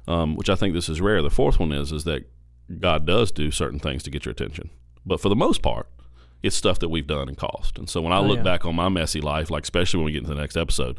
um, 0.09 0.37
which 0.37 0.51
I 0.51 0.57
think 0.57 0.75
this 0.75 0.89
is 0.89 1.01
rare, 1.01 1.23
the 1.23 1.31
fourth 1.31 1.61
one 1.61 1.73
is 1.73 1.93
is 1.93 2.05
that 2.05 2.29
God 2.79 3.07
does 3.07 3.33
do 3.33 3.51
certain 3.51 3.79
things 3.79 4.03
to 4.05 4.11
get 4.11 4.25
your 4.25 4.33
attention. 4.33 4.71
But 5.05 5.21
for 5.21 5.29
the 5.29 5.37
most 5.37 5.63
part, 5.63 5.89
it's 6.43 6.57
stuff 6.57 6.79
that 6.79 6.89
we've 6.89 7.07
done 7.07 7.29
and 7.29 7.37
cost. 7.37 7.79
And 7.79 7.89
so 7.89 8.01
when 8.01 8.13
I 8.13 8.19
Oh, 8.19 8.23
look 8.23 8.39
yeah. 8.39 8.43
back 8.45 8.65
on 8.65 8.75
my 8.75 8.89
messy 8.89 9.21
life, 9.21 9.51
like 9.51 9.65
especially 9.65 9.99
when 9.99 10.07
we 10.07 10.13
get 10.13 10.23
into 10.23 10.35
the 10.35 10.41
next 10.41 10.57
episode, 10.57 10.97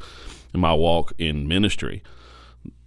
in 0.54 0.60
my 0.60 0.74
walk 0.74 1.14
in 1.18 1.48
ministry, 1.48 2.04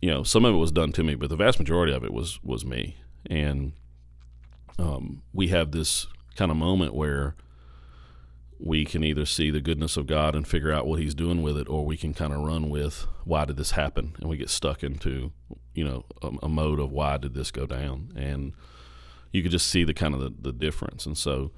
you 0.01 0.11
know, 0.11 0.23
some 0.23 0.45
of 0.45 0.55
it 0.55 0.59
was 0.59 0.71
done 0.73 0.93
to 0.93 1.03
me, 1.03 1.14
but 1.14 1.31
the 1.31 1.37
vast 1.37 1.59
majority 1.59 1.93
of 1.93 2.05
it 2.05 2.12
was 2.12 2.38
was 2.45 2.64
me. 2.64 2.97
And 3.29 3.73
um, 4.79 5.23
we 5.33 5.49
have 5.49 5.73
this 5.73 6.07
kind 6.37 6.51
of 6.51 6.57
moment 6.57 6.95
where 6.95 7.35
we 8.61 8.85
can 8.85 9.03
either 9.03 9.27
see 9.27 9.51
the 9.51 9.61
goodness 9.61 9.97
of 9.97 10.07
God 10.07 10.35
and 10.37 10.47
figure 10.47 10.73
out 10.73 10.87
what 10.87 11.01
He's 11.01 11.14
doing 11.14 11.43
with 11.43 11.57
it, 11.59 11.69
or 11.69 11.85
we 11.85 11.97
can 11.97 12.14
kind 12.14 12.33
of 12.33 12.40
run 12.40 12.71
with 12.71 13.07
why 13.25 13.45
did 13.45 13.57
this 13.57 13.73
happen, 13.73 14.14
and 14.21 14.29
we 14.29 14.37
get 14.37 14.49
stuck 14.51 14.83
into 14.85 15.33
you 15.75 15.85
know 15.85 16.05
a, 16.23 16.31
a 16.45 16.49
mode 16.49 16.79
of 16.79 16.93
why 16.93 17.17
did 17.17 17.35
this 17.35 17.51
go 17.51 17.67
down, 17.67 18.12
and 18.17 18.53
you 19.33 19.43
could 19.43 19.51
just 19.51 19.67
see 19.67 19.83
the 19.85 19.95
kind 19.95 20.14
of 20.14 20.21
the, 20.21 20.33
the 20.40 20.53
difference. 20.53 21.05
And 21.07 21.19
so, 21.19 21.51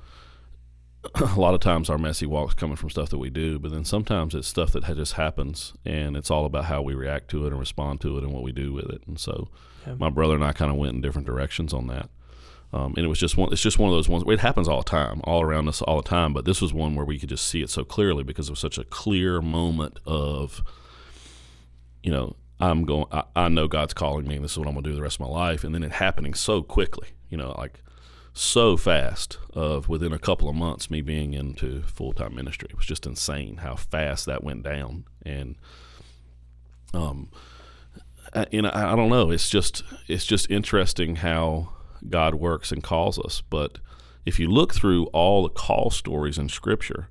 a 1.36 1.40
lot 1.40 1.54
of 1.54 1.60
times 1.60 1.88
our 1.90 1.98
messy 1.98 2.26
walks 2.26 2.54
coming 2.54 2.76
from 2.76 2.90
stuff 2.90 3.08
that 3.10 3.18
we 3.18 3.30
do, 3.30 3.58
but 3.58 3.70
then 3.70 3.84
sometimes 3.84 4.34
it's 4.34 4.48
stuff 4.48 4.72
that 4.72 4.84
just 4.96 5.14
happens, 5.14 5.72
and 5.84 6.16
it's 6.16 6.30
all 6.30 6.44
about 6.44 6.66
how 6.66 6.82
we 6.82 6.94
react 6.94 7.28
to 7.30 7.44
it 7.46 7.50
and 7.50 7.58
respond 7.58 8.00
to 8.02 8.16
it 8.18 8.24
and 8.24 8.32
what 8.32 8.42
we 8.42 8.52
do 8.52 8.72
with 8.72 8.86
it. 8.90 9.02
And 9.06 9.18
so, 9.18 9.48
Yeah. 9.86 9.94
my 9.94 10.10
brother 10.10 10.34
and 10.34 10.44
I 10.44 10.52
kind 10.52 10.70
of 10.70 10.76
went 10.76 10.94
in 10.94 11.00
different 11.00 11.26
directions 11.26 11.72
on 11.72 11.86
that. 11.88 12.08
Um, 12.72 12.94
and 12.96 13.04
it 13.04 13.08
was 13.08 13.20
just 13.20 13.36
one. 13.36 13.52
It's 13.52 13.62
just 13.62 13.78
one 13.78 13.88
of 13.90 13.96
those 13.96 14.08
ones. 14.08 14.24
It 14.26 14.40
happens 14.40 14.66
all 14.68 14.78
the 14.78 14.90
time, 14.90 15.20
all 15.24 15.40
around 15.40 15.68
us, 15.68 15.80
all 15.82 16.02
the 16.02 16.08
time. 16.08 16.32
But 16.34 16.44
this 16.44 16.60
was 16.60 16.74
one 16.74 16.94
where 16.96 17.06
we 17.06 17.18
could 17.18 17.28
just 17.28 17.46
see 17.46 17.62
it 17.62 17.70
so 17.70 17.84
clearly 17.84 18.24
because 18.24 18.48
it 18.48 18.52
was 18.52 18.58
such 18.58 18.76
a 18.76 18.84
clear 18.84 19.40
moment 19.40 19.98
of, 20.04 20.62
you 22.02 22.10
know, 22.10 22.36
I'm 22.58 22.84
going. 22.84 23.06
I, 23.12 23.22
I 23.36 23.48
know 23.48 23.68
God's 23.68 23.94
calling 23.94 24.26
me, 24.26 24.34
and 24.34 24.44
this 24.44 24.52
is 24.52 24.58
what 24.58 24.66
I'm 24.66 24.74
going 24.74 24.82
to 24.84 24.90
do 24.90 24.96
the 24.96 25.02
rest 25.02 25.16
of 25.16 25.20
my 25.20 25.32
life. 25.32 25.62
And 25.62 25.74
then 25.74 25.84
it 25.84 25.92
happening 25.92 26.34
so 26.34 26.60
quickly, 26.62 27.08
you 27.30 27.36
know, 27.36 27.54
like 27.56 27.82
so 28.36 28.76
fast. 28.76 29.38
Of 29.52 29.88
within 29.88 30.12
a 30.12 30.18
couple 30.18 30.50
of 30.50 30.54
months, 30.54 30.90
me 30.90 31.00
being 31.00 31.32
into 31.32 31.82
full 31.82 32.12
time 32.12 32.34
ministry, 32.34 32.68
it 32.70 32.76
was 32.76 32.86
just 32.86 33.06
insane 33.06 33.58
how 33.58 33.74
fast 33.74 34.26
that 34.26 34.44
went 34.44 34.62
down. 34.62 35.04
And, 35.24 35.56
um, 36.92 37.30
I, 38.34 38.46
you 38.50 38.60
know, 38.60 38.68
I, 38.68 38.92
I 38.92 38.96
don't 38.96 39.08
know. 39.08 39.30
It's 39.30 39.48
just 39.48 39.82
it's 40.08 40.26
just 40.26 40.50
interesting 40.50 41.16
how 41.16 41.70
God 42.08 42.34
works 42.34 42.70
and 42.70 42.82
calls 42.82 43.18
us. 43.18 43.42
But 43.48 43.78
if 44.26 44.38
you 44.38 44.48
look 44.48 44.74
through 44.74 45.06
all 45.06 45.44
the 45.44 45.48
call 45.48 45.90
stories 45.90 46.36
in 46.36 46.50
Scripture, 46.50 47.08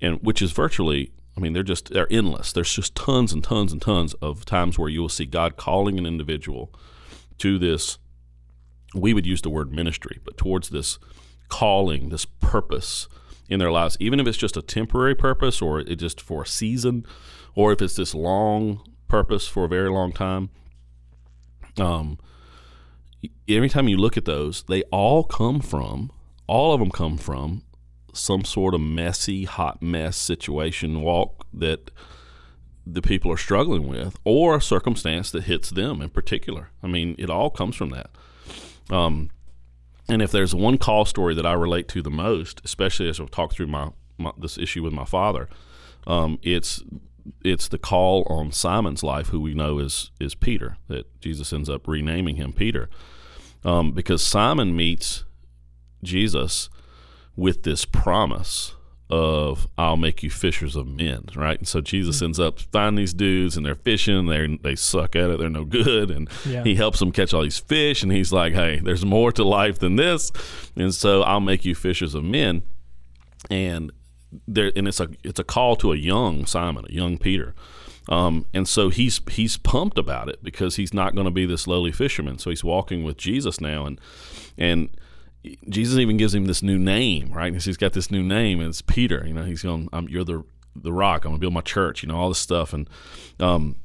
and 0.00 0.20
which 0.22 0.42
is 0.42 0.50
virtually, 0.52 1.12
I 1.36 1.40
mean, 1.40 1.52
they're 1.52 1.62
just 1.62 1.90
they're 1.90 2.12
endless. 2.12 2.52
There's 2.52 2.74
just 2.74 2.96
tons 2.96 3.32
and 3.32 3.44
tons 3.44 3.72
and 3.72 3.80
tons 3.80 4.14
of 4.14 4.44
times 4.44 4.78
where 4.78 4.88
you 4.88 5.02
will 5.02 5.08
see 5.08 5.26
God 5.26 5.56
calling 5.56 5.98
an 5.98 6.06
individual 6.06 6.72
to 7.38 7.58
this. 7.58 7.98
We 8.96 9.14
would 9.14 9.26
use 9.26 9.42
the 9.42 9.50
word 9.50 9.72
ministry, 9.72 10.20
but 10.24 10.36
towards 10.36 10.70
this 10.70 10.98
calling, 11.48 12.08
this 12.08 12.24
purpose 12.24 13.08
in 13.48 13.58
their 13.58 13.70
lives, 13.70 13.96
even 14.00 14.18
if 14.18 14.26
it's 14.26 14.38
just 14.38 14.56
a 14.56 14.62
temporary 14.62 15.14
purpose 15.14 15.62
or 15.62 15.80
it 15.80 15.96
just 15.96 16.20
for 16.20 16.42
a 16.42 16.46
season, 16.46 17.06
or 17.54 17.72
if 17.72 17.80
it's 17.80 17.96
this 17.96 18.14
long 18.14 18.80
purpose 19.08 19.46
for 19.46 19.64
a 19.64 19.68
very 19.68 19.90
long 19.90 20.12
time. 20.12 20.50
Um, 21.78 22.18
every 23.48 23.68
time 23.68 23.88
you 23.88 23.96
look 23.96 24.16
at 24.16 24.24
those, 24.24 24.64
they 24.64 24.82
all 24.84 25.24
come 25.24 25.60
from, 25.60 26.10
all 26.46 26.72
of 26.72 26.80
them 26.80 26.90
come 26.90 27.18
from 27.18 27.62
some 28.12 28.44
sort 28.44 28.74
of 28.74 28.80
messy, 28.80 29.44
hot 29.44 29.82
mess 29.82 30.16
situation 30.16 31.02
walk 31.02 31.46
that 31.52 31.90
the 32.86 33.02
people 33.02 33.30
are 33.30 33.36
struggling 33.36 33.88
with, 33.88 34.16
or 34.24 34.56
a 34.56 34.62
circumstance 34.62 35.30
that 35.32 35.44
hits 35.44 35.70
them 35.70 36.00
in 36.00 36.08
particular. 36.08 36.70
I 36.82 36.86
mean, 36.86 37.14
it 37.18 37.28
all 37.28 37.50
comes 37.50 37.76
from 37.76 37.90
that. 37.90 38.10
Um, 38.90 39.30
and 40.08 40.22
if 40.22 40.30
there's 40.30 40.54
one 40.54 40.78
call 40.78 41.04
story 41.04 41.34
that 41.34 41.46
I 41.46 41.52
relate 41.52 41.88
to 41.88 42.02
the 42.02 42.10
most, 42.10 42.60
especially 42.64 43.08
as 43.08 43.20
I've 43.20 43.30
talked 43.30 43.54
through 43.54 43.66
my, 43.66 43.90
my 44.18 44.32
this 44.38 44.56
issue 44.56 44.82
with 44.82 44.92
my 44.92 45.04
father, 45.04 45.48
um, 46.06 46.38
it's 46.42 46.82
it's 47.42 47.66
the 47.66 47.78
call 47.78 48.24
on 48.30 48.52
Simon's 48.52 49.02
life, 49.02 49.28
who 49.28 49.40
we 49.40 49.54
know 49.54 49.78
is 49.78 50.10
is 50.20 50.34
Peter, 50.34 50.76
that 50.88 51.20
Jesus 51.20 51.52
ends 51.52 51.68
up 51.68 51.88
renaming 51.88 52.36
him 52.36 52.52
Peter, 52.52 52.88
um, 53.64 53.92
because 53.92 54.22
Simon 54.22 54.76
meets 54.76 55.24
Jesus 56.04 56.70
with 57.34 57.64
this 57.64 57.84
promise 57.84 58.74
of 59.08 59.68
I'll 59.78 59.96
make 59.96 60.22
you 60.24 60.30
fishers 60.30 60.74
of 60.74 60.86
men, 60.88 61.26
right? 61.36 61.58
And 61.58 61.68
so 61.68 61.80
Jesus 61.80 62.20
ends 62.22 62.40
up 62.40 62.58
finding 62.58 62.96
these 62.96 63.14
dudes 63.14 63.56
and 63.56 63.64
they're 63.64 63.74
fishing, 63.76 64.26
they 64.26 64.58
they 64.62 64.74
suck 64.74 65.14
at 65.14 65.30
it, 65.30 65.38
they're 65.38 65.48
no 65.48 65.64
good, 65.64 66.10
and 66.10 66.28
Yeah. 66.44 66.64
he 66.64 66.74
helps 66.74 66.98
them 66.98 67.12
catch 67.12 67.32
all 67.32 67.42
these 67.42 67.58
fish, 67.58 68.02
and 68.02 68.10
he's 68.10 68.32
like, 68.32 68.52
hey, 68.54 68.80
there's 68.82 69.04
more 69.04 69.30
to 69.32 69.44
life 69.44 69.78
than 69.78 69.96
this, 69.96 70.32
and 70.74 70.92
so 70.94 71.22
I'll 71.22 71.40
make 71.40 71.64
you 71.64 71.74
fishers 71.74 72.14
of 72.14 72.24
men, 72.24 72.62
and 73.50 73.92
there 74.48 74.72
and 74.74 74.88
it's 74.88 75.00
a 75.00 75.08
it's 75.22 75.38
a 75.38 75.44
call 75.44 75.76
to 75.76 75.92
a 75.92 75.96
young 75.96 76.46
Simon, 76.46 76.84
a 76.88 76.92
young 76.92 77.16
Peter. 77.18 77.54
Um, 78.08 78.46
and 78.54 78.68
so 78.68 78.88
he's 78.88 79.20
he's 79.30 79.56
pumped 79.56 79.98
about 79.98 80.28
it 80.28 80.42
because 80.42 80.76
he's 80.76 80.94
not 80.94 81.14
going 81.14 81.24
to 81.24 81.30
be 81.30 81.46
this 81.46 81.66
lowly 81.66 81.90
fisherman. 81.92 82.38
So 82.38 82.50
he's 82.50 82.62
walking 82.64 83.02
with 83.04 83.16
Jesus 83.16 83.60
now, 83.60 83.84
and 83.86 84.00
and 84.58 84.90
Jesus 85.68 85.98
even 85.98 86.16
gives 86.16 86.34
him 86.34 86.46
this 86.46 86.62
new 86.62 86.78
name, 86.78 87.32
right? 87.32 87.52
Because 87.52 87.64
he's 87.64 87.76
got 87.76 87.92
this 87.92 88.10
new 88.10 88.22
name, 88.22 88.60
and 88.60 88.68
it's 88.68 88.82
Peter. 88.82 89.24
You 89.26 89.34
know, 89.34 89.44
he's 89.44 89.62
going, 89.62 89.88
I'm, 89.92 90.08
"You're 90.08 90.24
the 90.24 90.44
the 90.74 90.92
rock. 90.92 91.24
I'm 91.24 91.32
gonna 91.32 91.38
build 91.38 91.54
my 91.54 91.60
church." 91.60 92.02
You 92.02 92.08
know, 92.08 92.16
all 92.16 92.28
this 92.28 92.38
stuff, 92.38 92.72
and 92.72 92.88
um, 93.40 93.76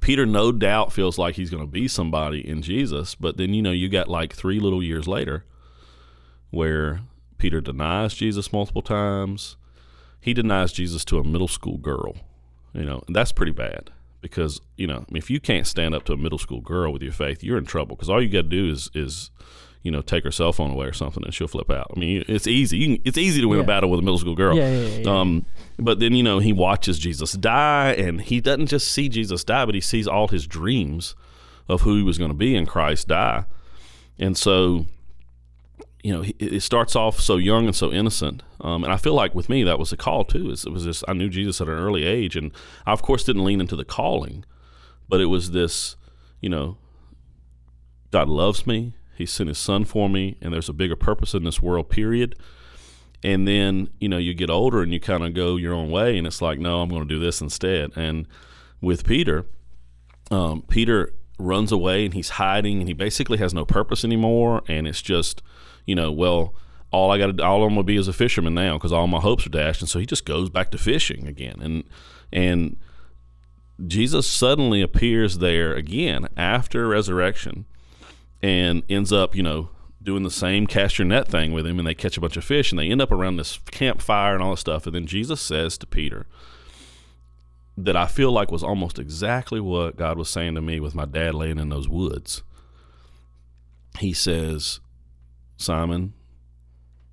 Peter 0.00 0.24
no 0.24 0.52
doubt 0.52 0.92
feels 0.92 1.18
like 1.18 1.34
he's 1.34 1.50
going 1.50 1.62
to 1.62 1.70
be 1.70 1.88
somebody 1.88 2.46
in 2.46 2.62
Jesus. 2.62 3.14
But 3.14 3.36
then 3.36 3.52
you 3.52 3.62
know, 3.62 3.72
you 3.72 3.88
got 3.88 4.08
like 4.08 4.32
three 4.32 4.60
little 4.60 4.82
years 4.82 5.08
later, 5.08 5.44
where 6.50 7.00
Peter 7.38 7.60
denies 7.60 8.14
Jesus 8.14 8.52
multiple 8.52 8.82
times. 8.82 9.56
He 10.20 10.34
denies 10.34 10.72
Jesus 10.72 11.04
to 11.06 11.18
a 11.18 11.24
middle 11.24 11.48
school 11.48 11.78
girl. 11.78 12.16
You 12.72 12.84
know, 12.84 13.02
and 13.06 13.16
that's 13.16 13.32
pretty 13.32 13.52
bad 13.52 13.90
because 14.20 14.60
you 14.76 14.86
know, 14.86 15.04
if 15.12 15.30
you 15.30 15.40
can't 15.40 15.66
stand 15.66 15.94
up 15.94 16.04
to 16.04 16.12
a 16.12 16.16
middle 16.16 16.38
school 16.38 16.60
girl 16.60 16.92
with 16.92 17.02
your 17.02 17.12
faith, 17.12 17.42
you're 17.42 17.58
in 17.58 17.66
trouble. 17.66 17.96
Because 17.96 18.10
all 18.10 18.22
you 18.22 18.28
got 18.28 18.42
to 18.42 18.48
do 18.48 18.70
is 18.70 18.90
is 18.94 19.30
you 19.82 19.90
know 19.90 20.02
take 20.02 20.24
her 20.24 20.30
cell 20.30 20.52
phone 20.52 20.70
away 20.70 20.86
or 20.86 20.92
something, 20.92 21.24
and 21.24 21.32
she'll 21.32 21.48
flip 21.48 21.70
out. 21.70 21.90
I 21.96 21.98
mean, 21.98 22.24
it's 22.28 22.46
easy. 22.46 22.84
Can, 22.84 23.02
it's 23.04 23.18
easy 23.18 23.40
to 23.40 23.48
win 23.48 23.58
Yeah. 23.58 23.64
a 23.64 23.66
battle 23.66 23.90
with 23.90 24.00
a 24.00 24.02
middle 24.02 24.18
school 24.18 24.34
girl. 24.34 24.56
Yeah, 24.56 24.70
yeah, 24.70 24.98
yeah. 24.98 25.20
Um, 25.20 25.46
but 25.78 25.98
then 26.00 26.14
you 26.14 26.22
know 26.22 26.38
he 26.38 26.52
watches 26.52 26.98
Jesus 26.98 27.32
die, 27.32 27.92
and 27.92 28.20
he 28.20 28.40
doesn't 28.40 28.66
just 28.66 28.90
see 28.90 29.08
Jesus 29.08 29.42
die, 29.44 29.64
but 29.64 29.74
he 29.74 29.80
sees 29.80 30.06
all 30.06 30.28
his 30.28 30.46
dreams 30.46 31.14
of 31.68 31.82
who 31.82 31.96
he 31.96 32.02
was 32.02 32.18
going 32.18 32.30
to 32.30 32.36
be 32.36 32.54
in 32.56 32.66
Christ 32.66 33.08
die, 33.08 33.44
and 34.18 34.36
so 34.36 34.86
you 36.02 36.10
know, 36.14 36.22
he- 36.22 36.34
it 36.38 36.62
starts 36.62 36.96
off 36.96 37.20
so 37.20 37.36
young 37.36 37.66
and 37.66 37.76
so 37.76 37.92
innocent. 37.92 38.42
Um, 38.62 38.84
and 38.84 38.90
I 38.92 38.96
feel 38.96 39.12
like 39.12 39.34
with 39.34 39.50
me, 39.50 39.64
that 39.64 39.78
was 39.78 39.92
a 39.92 39.98
call 39.98 40.24
too. 40.24 40.50
It 40.50 40.66
was 40.72 40.84
just, 40.84 41.04
I 41.06 41.12
knew 41.12 41.28
Jesus 41.28 41.60
at 41.60 41.68
an 41.68 41.74
early 41.74 42.04
age. 42.04 42.36
And 42.36 42.52
I, 42.86 42.92
of 42.92 43.02
course, 43.02 43.22
didn't 43.22 43.44
lean 43.44 43.60
into 43.60 43.76
the 43.76 43.84
calling, 43.84 44.46
but 45.10 45.20
it 45.20 45.26
was 45.26 45.50
this, 45.50 45.96
you 46.40 46.48
know, 46.48 46.78
God 48.10 48.30
loves 48.30 48.66
me. 48.66 48.94
He 49.20 49.26
sent 49.26 49.48
his 49.48 49.58
son 49.58 49.84
for 49.84 50.08
me. 50.08 50.36
And 50.40 50.52
there's 50.52 50.68
a 50.68 50.72
bigger 50.72 50.96
purpose 50.96 51.34
in 51.34 51.44
this 51.44 51.62
world, 51.62 51.88
period. 51.88 52.36
And 53.22 53.46
then, 53.46 53.90
you 54.00 54.08
know, 54.08 54.18
you 54.18 54.34
get 54.34 54.50
older 54.50 54.82
and 54.82 54.92
you 54.92 55.00
kind 55.00 55.24
of 55.24 55.34
go 55.34 55.56
your 55.56 55.74
own 55.74 55.90
way. 55.90 56.16
And 56.16 56.26
it's 56.26 56.40
like, 56.40 56.58
no, 56.58 56.80
I'm 56.80 56.88
going 56.88 57.06
to 57.06 57.14
do 57.14 57.20
this 57.20 57.40
instead. 57.40 57.92
And 57.96 58.26
with 58.80 59.04
Peter, 59.04 59.46
um, 60.30 60.62
Peter 60.62 61.12
runs 61.38 61.72
away 61.72 62.04
and 62.04 62.14
he's 62.14 62.30
hiding 62.30 62.80
and 62.80 62.88
he 62.88 62.94
basically 62.94 63.38
has 63.38 63.52
no 63.52 63.64
purpose 63.64 64.04
anymore. 64.04 64.62
And 64.68 64.88
it's 64.88 65.02
just, 65.02 65.42
you 65.86 65.94
know, 65.94 66.10
well, 66.10 66.54
all 66.90 67.10
I 67.10 67.18
got 67.18 67.36
to, 67.36 67.44
all 67.44 67.62
I'm 67.64 67.70
gonna 67.70 67.82
be 67.82 67.96
is 67.96 68.08
a 68.08 68.12
fisherman 68.12 68.54
now 68.54 68.76
because 68.76 68.92
all 68.92 69.06
my 69.06 69.20
hopes 69.20 69.46
are 69.46 69.50
dashed. 69.50 69.80
And 69.80 69.88
so 69.88 69.98
he 69.98 70.06
just 70.06 70.24
goes 70.24 70.50
back 70.50 70.70
to 70.70 70.78
fishing 70.78 71.26
again. 71.26 71.60
And 71.60 71.84
and 72.32 72.76
Jesus 73.86 74.26
suddenly 74.26 74.82
appears 74.82 75.38
there 75.38 75.74
again 75.74 76.28
after 76.36 76.88
resurrection, 76.88 77.66
and 78.42 78.82
ends 78.88 79.12
up, 79.12 79.34
you 79.34 79.42
know, 79.42 79.70
doing 80.02 80.22
the 80.22 80.30
same 80.30 80.66
cast 80.66 80.98
your 80.98 81.06
net 81.06 81.28
thing 81.28 81.52
with 81.52 81.66
him, 81.66 81.78
and 81.78 81.86
they 81.86 81.94
catch 81.94 82.16
a 82.16 82.20
bunch 82.20 82.36
of 82.36 82.44
fish, 82.44 82.72
and 82.72 82.78
they 82.78 82.90
end 82.90 83.02
up 83.02 83.12
around 83.12 83.36
this 83.36 83.58
campfire 83.70 84.34
and 84.34 84.42
all 84.42 84.52
this 84.52 84.60
stuff. 84.60 84.86
And 84.86 84.94
then 84.94 85.06
Jesus 85.06 85.40
says 85.40 85.76
to 85.78 85.86
Peter, 85.86 86.26
that 87.84 87.96
I 87.96 88.06
feel 88.06 88.30
like 88.32 88.50
was 88.50 88.62
almost 88.62 88.98
exactly 88.98 89.60
what 89.60 89.96
God 89.96 90.18
was 90.18 90.28
saying 90.28 90.54
to 90.54 90.60
me 90.60 90.80
with 90.80 90.94
my 90.94 91.04
dad 91.04 91.34
laying 91.34 91.58
in 91.58 91.68
those 91.68 91.88
woods. 91.88 92.42
He 93.98 94.12
says, 94.12 94.80
Simon, 95.56 96.14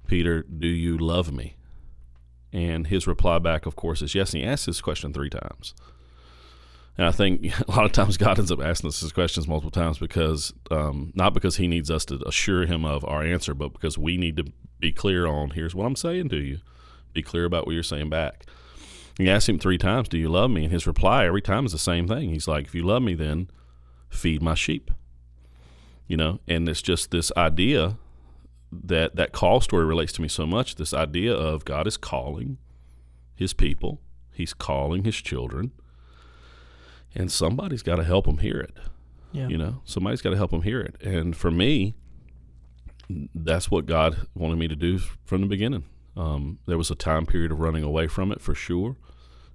Peter, 0.07 0.43
do 0.43 0.67
you 0.67 0.97
love 0.97 1.31
me? 1.31 1.55
And 2.53 2.87
his 2.87 3.07
reply 3.07 3.39
back, 3.39 3.65
of 3.65 3.75
course, 3.75 4.01
is 4.01 4.15
yes. 4.15 4.33
And 4.33 4.43
he 4.43 4.49
asks 4.49 4.65
this 4.65 4.81
question 4.81 5.13
three 5.13 5.29
times. 5.29 5.73
And 6.97 7.07
I 7.07 7.11
think 7.11 7.45
a 7.67 7.71
lot 7.71 7.85
of 7.85 7.91
times 7.91 8.17
God 8.17 8.39
ends 8.39 8.51
up 8.51 8.61
asking 8.61 8.89
us 8.89 9.01
these 9.01 9.11
questions 9.11 9.47
multiple 9.47 9.71
times 9.71 9.99
because, 9.99 10.53
um, 10.71 11.11
not 11.15 11.33
because 11.33 11.57
he 11.57 11.67
needs 11.67 11.91
us 11.91 12.05
to 12.05 12.21
assure 12.27 12.65
him 12.65 12.85
of 12.85 13.05
our 13.05 13.23
answer, 13.23 13.53
but 13.53 13.73
because 13.73 13.97
we 13.97 14.17
need 14.17 14.37
to 14.37 14.45
be 14.79 14.91
clear 14.91 15.25
on 15.27 15.51
here's 15.51 15.75
what 15.75 15.85
I'm 15.85 15.95
saying 15.95 16.29
to 16.29 16.37
you. 16.37 16.59
Be 17.13 17.21
clear 17.21 17.45
about 17.45 17.65
what 17.65 17.73
you're 17.73 17.83
saying 17.83 18.09
back. 18.09 18.45
He 19.17 19.29
asked 19.29 19.49
him 19.49 19.57
three 19.57 19.79
times, 19.79 20.09
Do 20.09 20.17
you 20.17 20.29
love 20.29 20.51
me? 20.51 20.63
And 20.63 20.71
his 20.71 20.85
reply 20.85 21.25
every 21.25 21.41
time 21.41 21.65
is 21.65 21.71
the 21.71 21.79
same 21.79 22.07
thing. 22.07 22.29
He's 22.29 22.47
like, 22.47 22.65
If 22.65 22.75
you 22.75 22.83
love 22.83 23.01
me, 23.01 23.15
then 23.15 23.49
feed 24.09 24.41
my 24.41 24.53
sheep. 24.53 24.91
You 26.07 26.17
know, 26.17 26.39
and 26.47 26.69
it's 26.69 26.81
just 26.81 27.11
this 27.11 27.31
idea 27.35 27.97
that 28.71 29.15
that 29.15 29.31
call 29.31 29.61
story 29.61 29.85
relates 29.85 30.13
to 30.13 30.21
me 30.21 30.27
so 30.27 30.45
much. 30.45 30.75
This 30.75 30.93
idea 30.93 31.33
of 31.33 31.65
God 31.65 31.87
is 31.87 31.97
calling 31.97 32.57
his 33.35 33.53
people, 33.53 34.01
he's 34.31 34.53
calling 34.53 35.03
his 35.03 35.15
children, 35.15 35.71
and 37.17 37.31
somebody's 37.31 37.81
got 37.81 37.95
to 37.95 38.03
help 38.03 38.25
them 38.25 38.37
hear 38.37 38.59
it. 38.59 38.77
Yeah. 39.31 39.47
You 39.47 39.57
know, 39.57 39.81
somebody's 39.83 40.21
got 40.21 40.29
to 40.29 40.37
help 40.37 40.51
them 40.51 40.61
hear 40.61 40.79
it. 40.79 41.01
And 41.01 41.35
for 41.35 41.51
me, 41.51 41.95
that's 43.33 43.69
what 43.71 43.85
God 43.85 44.27
wanted 44.35 44.57
me 44.57 44.67
to 44.67 44.75
do 44.75 44.99
from 45.25 45.41
the 45.41 45.47
beginning. 45.47 45.83
Um, 46.15 46.59
there 46.67 46.77
was 46.77 46.91
a 46.91 46.95
time 46.95 47.25
period 47.25 47.51
of 47.51 47.59
running 47.59 47.83
away 47.83 48.07
from 48.07 48.31
it 48.31 48.39
for 48.39 48.55
sure, 48.55 48.95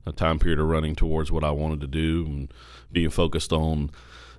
a 0.04 0.12
time 0.12 0.38
period 0.38 0.58
of 0.58 0.66
running 0.66 0.94
towards 0.94 1.30
what 1.30 1.44
I 1.44 1.52
wanted 1.52 1.80
to 1.80 1.86
do 1.86 2.24
and 2.26 2.52
being 2.90 3.10
focused 3.10 3.52
on 3.52 3.90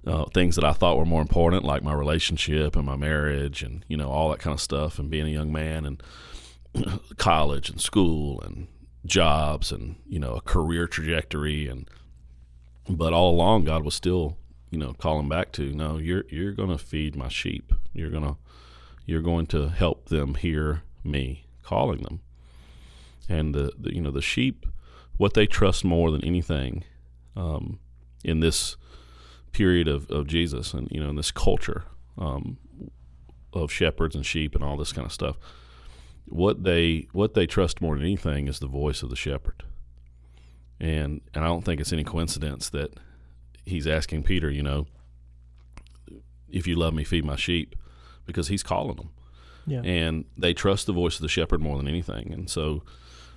uh, 0.06 0.26
things 0.34 0.56
that 0.56 0.66
I 0.66 0.74
thought 0.74 0.98
were 0.98 1.06
more 1.06 1.22
important, 1.22 1.64
like 1.64 1.82
my 1.82 1.94
relationship 1.94 2.76
and 2.76 2.86
my 2.86 2.98
marriage 2.98 3.64
and, 3.64 3.86
you 3.88 3.96
know, 3.96 4.10
all 4.10 4.30
that 4.32 4.40
kind 4.40 4.54
of 4.54 4.60
stuff, 4.60 5.00
and 5.00 5.10
being 5.10 5.28
a 5.28 5.32
young 5.32 5.52
man 5.52 5.86
and 5.86 6.04
college 7.18 7.70
and 7.70 7.80
school 7.80 8.42
and 8.42 8.68
jobs 9.06 9.72
and, 9.72 9.96
you 10.06 10.20
know, 10.20 10.34
a 10.34 10.42
career 10.42 10.88
trajectory. 10.88 11.68
And, 11.68 11.90
but 12.90 13.14
all 13.14 13.32
along, 13.32 13.66
God 13.66 13.84
was 13.84 13.96
still, 13.96 14.38
you 14.70 14.78
know, 14.78 14.94
calling 14.94 15.30
back 15.30 15.52
to, 15.54 15.72
no, 15.74 15.98
you're, 15.98 16.26
you're 16.30 16.52
going 16.52 16.70
to 16.70 16.78
feed 16.78 17.16
my 17.16 17.30
sheep. 17.30 17.74
You're 17.94 18.10
going 18.10 18.24
to, 18.24 18.38
you're 19.06 19.22
going 19.22 19.46
to 19.48 19.70
help 19.70 20.10
them 20.10 20.36
hear 20.36 20.84
me 21.04 21.46
calling 21.64 22.02
them. 22.02 22.22
And 23.30 23.56
the, 23.56 23.72
the 23.78 23.94
you 23.96 24.02
know 24.02 24.12
the 24.12 24.22
sheep, 24.22 24.66
what 25.18 25.34
they 25.34 25.46
trust 25.46 25.84
more 25.84 26.12
than 26.12 26.24
anything, 26.24 26.84
um, 27.36 27.80
in 28.24 28.42
this 28.42 28.76
period 29.52 29.88
of, 29.88 30.10
of 30.10 30.28
Jesus 30.28 30.74
and 30.74 30.88
you 30.92 31.00
know 31.02 31.10
in 31.10 31.16
this 31.16 31.32
culture 31.32 31.86
um, 32.18 32.58
of 33.54 33.72
shepherds 33.72 34.16
and 34.16 34.26
sheep 34.26 34.56
and 34.56 34.64
all 34.64 34.78
this 34.78 34.92
kind 34.92 35.06
of 35.06 35.14
stuff, 35.14 35.38
what 36.26 36.64
they 36.64 37.08
what 37.14 37.34
they 37.34 37.48
trust 37.48 37.82
more 37.82 37.96
than 37.96 38.04
anything 38.04 38.48
is 38.48 38.60
the 38.60 38.68
voice 38.68 39.04
of 39.04 39.10
the 39.10 39.16
shepherd. 39.16 39.64
And 40.84 41.22
and 41.34 41.44
I 41.44 41.48
don't 41.48 41.64
think 41.64 41.80
it's 41.80 41.94
any 41.94 42.04
coincidence 42.04 42.70
that 42.72 42.94
he's 43.66 43.88
asking 43.88 44.24
Peter, 44.24 44.50
you 44.52 44.62
know, 44.64 44.86
if 46.50 46.68
you 46.68 46.76
love 46.76 46.94
me, 46.94 47.04
feed 47.04 47.26
my 47.26 47.36
sheep, 47.38 47.76
because 48.26 48.50
he's 48.50 48.64
calling 48.64 48.98
them 48.98 49.10
Yeah. 49.66 49.82
and 49.84 50.26
they 50.38 50.54
trust 50.54 50.86
the 50.86 50.94
voice 50.94 51.16
of 51.16 51.22
the 51.22 51.30
shepherd 51.30 51.62
more 51.62 51.78
than 51.78 51.88
anything. 51.88 52.34
And 52.34 52.50
so, 52.50 52.84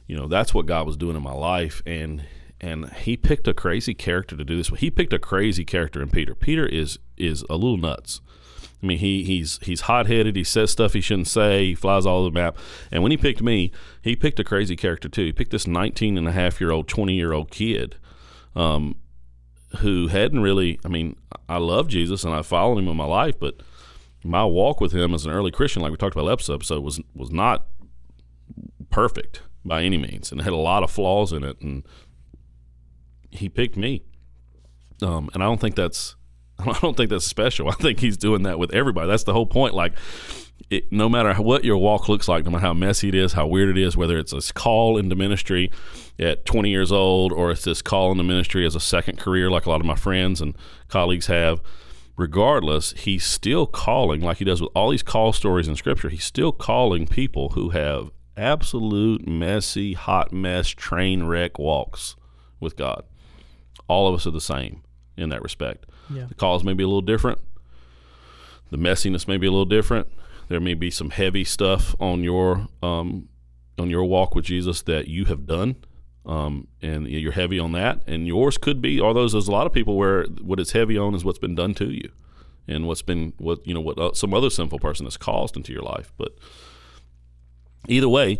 you 0.06 0.16
know, 0.16 0.26
that's 0.26 0.52
what 0.52 0.66
God 0.66 0.86
was 0.86 0.96
doing 0.96 1.16
in 1.16 1.22
my 1.22 1.32
life. 1.32 1.82
And 1.86 2.24
and 2.60 2.90
He 2.92 3.16
picked 3.16 3.46
a 3.46 3.54
crazy 3.54 3.94
character 3.94 4.36
to 4.36 4.44
do 4.44 4.56
this. 4.56 4.68
He 4.80 4.90
picked 4.90 5.12
a 5.12 5.18
crazy 5.18 5.64
character 5.64 6.02
in 6.02 6.10
Peter. 6.10 6.34
Peter 6.34 6.66
is 6.66 6.98
is 7.16 7.44
a 7.48 7.54
little 7.54 7.76
nuts. 7.78 8.20
I 8.82 8.86
mean, 8.86 8.98
he 8.98 9.24
he's 9.24 9.58
he's 9.62 9.82
hot 9.82 10.06
headed. 10.06 10.36
He 10.36 10.44
says 10.44 10.70
stuff 10.70 10.92
he 10.92 11.00
shouldn't 11.00 11.28
say. 11.28 11.66
He 11.66 11.74
flies 11.74 12.04
all 12.04 12.20
over 12.20 12.30
the 12.30 12.34
map. 12.34 12.56
And 12.90 13.02
when 13.02 13.10
he 13.10 13.16
picked 13.16 13.42
me, 13.42 13.72
he 14.02 14.14
picked 14.14 14.38
a 14.38 14.44
crazy 14.44 14.76
character 14.76 15.08
too. 15.08 15.24
He 15.24 15.32
picked 15.32 15.50
this 15.50 15.66
19 15.66 16.18
and 16.18 16.28
a 16.28 16.32
half 16.32 16.60
year 16.60 16.70
old, 16.70 16.88
20 16.88 17.14
year 17.14 17.32
old 17.32 17.50
kid. 17.50 17.96
Um, 18.54 18.96
who 19.78 20.06
hadn't 20.06 20.40
really, 20.40 20.78
I 20.84 20.88
mean, 20.88 21.16
I 21.48 21.58
love 21.58 21.88
Jesus 21.88 22.24
and 22.24 22.32
I 22.32 22.42
followed 22.42 22.78
him 22.78 22.88
in 22.88 22.96
my 22.96 23.04
life, 23.04 23.38
but 23.38 23.60
my 24.24 24.44
walk 24.44 24.80
with 24.80 24.92
him 24.92 25.14
as 25.14 25.24
an 25.24 25.32
early 25.32 25.50
Christian, 25.50 25.82
like 25.82 25.90
we 25.90 25.96
talked 25.96 26.14
about 26.14 26.26
last 26.26 26.50
episode, 26.50 26.82
was 26.82 27.00
was 27.14 27.30
not 27.30 27.66
perfect 28.90 29.42
by 29.64 29.82
any 29.82 29.96
means, 29.96 30.32
and 30.32 30.40
had 30.40 30.52
a 30.52 30.56
lot 30.56 30.82
of 30.82 30.90
flaws 30.90 31.32
in 31.32 31.44
it. 31.44 31.60
And 31.60 31.84
he 33.30 33.48
picked 33.48 33.76
me, 33.76 34.02
um, 35.02 35.30
and 35.32 35.42
I 35.42 35.46
don't 35.46 35.60
think 35.60 35.74
that's 35.74 36.16
I 36.58 36.78
don't 36.80 36.96
think 36.96 37.10
that's 37.10 37.26
special. 37.26 37.68
I 37.70 37.74
think 37.74 38.00
he's 38.00 38.16
doing 38.16 38.42
that 38.44 38.58
with 38.58 38.72
everybody. 38.74 39.08
That's 39.08 39.24
the 39.24 39.32
whole 39.32 39.46
point. 39.46 39.74
Like 39.74 39.94
it, 40.70 40.90
no 40.90 41.08
matter 41.08 41.34
what 41.34 41.64
your 41.64 41.76
walk 41.76 42.08
looks 42.08 42.28
like, 42.28 42.44
no 42.44 42.50
matter 42.50 42.66
how 42.66 42.74
messy 42.74 43.08
it 43.08 43.14
is, 43.14 43.34
how 43.34 43.46
weird 43.46 43.68
it 43.68 43.78
is, 43.80 43.96
whether 43.96 44.18
it's 44.18 44.32
a 44.32 44.52
call 44.52 44.98
into 44.98 45.14
ministry 45.14 45.70
at 46.18 46.44
20 46.44 46.70
years 46.70 46.90
old 46.90 47.32
or 47.32 47.50
it's 47.50 47.64
this 47.64 47.82
call 47.82 48.12
into 48.12 48.24
ministry 48.24 48.66
as 48.66 48.74
a 48.74 48.80
second 48.80 49.18
career, 49.18 49.50
like 49.50 49.66
a 49.66 49.70
lot 49.70 49.80
of 49.80 49.86
my 49.86 49.94
friends 49.94 50.40
and 50.40 50.56
colleagues 50.88 51.26
have, 51.26 51.60
regardless, 52.16 52.92
he's 52.92 53.24
still 53.24 53.66
calling, 53.66 54.20
like 54.20 54.38
he 54.38 54.44
does 54.44 54.60
with 54.60 54.70
all 54.74 54.90
these 54.90 55.02
call 55.02 55.32
stories 55.32 55.68
in 55.68 55.76
Scripture, 55.76 56.08
he's 56.08 56.24
still 56.24 56.52
calling 56.52 57.06
people 57.06 57.50
who 57.50 57.70
have 57.70 58.10
absolute 58.36 59.26
messy, 59.26 59.92
hot 59.92 60.32
mess, 60.32 60.68
train 60.68 61.24
wreck 61.24 61.58
walks 61.58 62.16
with 62.60 62.76
God. 62.76 63.04
All 63.88 64.08
of 64.08 64.14
us 64.14 64.26
are 64.26 64.32
the 64.32 64.40
same 64.40 64.82
in 65.16 65.28
that 65.28 65.42
respect. 65.42 65.86
Yeah. 66.10 66.26
The 66.26 66.34
calls 66.34 66.64
may 66.64 66.72
be 66.72 66.82
a 66.82 66.86
little 66.86 67.02
different. 67.02 67.40
The 68.70 68.78
messiness 68.78 69.28
may 69.28 69.36
be 69.36 69.46
a 69.46 69.50
little 69.50 69.64
different. 69.64 70.08
There 70.48 70.60
may 70.60 70.74
be 70.74 70.90
some 70.90 71.10
heavy 71.10 71.44
stuff 71.44 71.94
on 72.00 72.22
your 72.22 72.68
um, 72.82 73.28
on 73.78 73.90
your 73.90 74.04
walk 74.04 74.34
with 74.34 74.44
Jesus 74.44 74.82
that 74.82 75.08
you 75.08 75.24
have 75.26 75.46
done, 75.46 75.76
um, 76.24 76.68
and 76.80 77.08
you're 77.08 77.32
heavy 77.32 77.58
on 77.58 77.72
that. 77.72 78.02
And 78.06 78.26
yours 78.26 78.58
could 78.58 78.80
be, 78.80 79.00
or 79.00 79.12
those 79.12 79.32
there's 79.32 79.48
a 79.48 79.52
lot 79.52 79.66
of 79.66 79.72
people 79.72 79.96
where 79.96 80.24
what 80.24 80.60
it's 80.60 80.72
heavy 80.72 80.96
on 80.96 81.14
is 81.14 81.24
what's 81.24 81.38
been 81.38 81.54
done 81.54 81.74
to 81.74 81.90
you, 81.90 82.10
and 82.68 82.86
what's 82.86 83.02
been 83.02 83.32
what 83.38 83.66
you 83.66 83.74
know 83.74 83.80
what 83.80 83.98
uh, 83.98 84.12
some 84.14 84.32
other 84.32 84.50
sinful 84.50 84.78
person 84.78 85.06
has 85.06 85.16
caused 85.16 85.56
into 85.56 85.72
your 85.72 85.82
life. 85.82 86.12
But 86.16 86.36
either 87.88 88.08
way, 88.08 88.38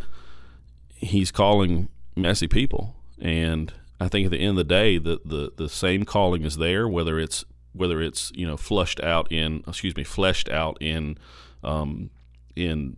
he's 0.94 1.30
calling 1.32 1.88
messy 2.14 2.46
people, 2.46 2.94
and 3.20 3.72
I 4.00 4.08
think 4.08 4.26
at 4.26 4.30
the 4.30 4.38
end 4.38 4.50
of 4.50 4.56
the 4.56 4.64
day, 4.64 4.98
the 4.98 5.20
the 5.24 5.52
the 5.56 5.68
same 5.68 6.04
calling 6.04 6.42
is 6.42 6.56
there, 6.56 6.86
whether 6.86 7.18
it's 7.18 7.44
whether 7.76 8.00
it's 8.00 8.32
you 8.34 8.46
know 8.46 8.56
flushed 8.56 9.00
out 9.00 9.30
in 9.30 9.62
excuse 9.66 9.96
me 9.96 10.04
fleshed 10.04 10.48
out 10.48 10.76
in 10.80 11.18
um, 11.62 12.10
in 12.54 12.96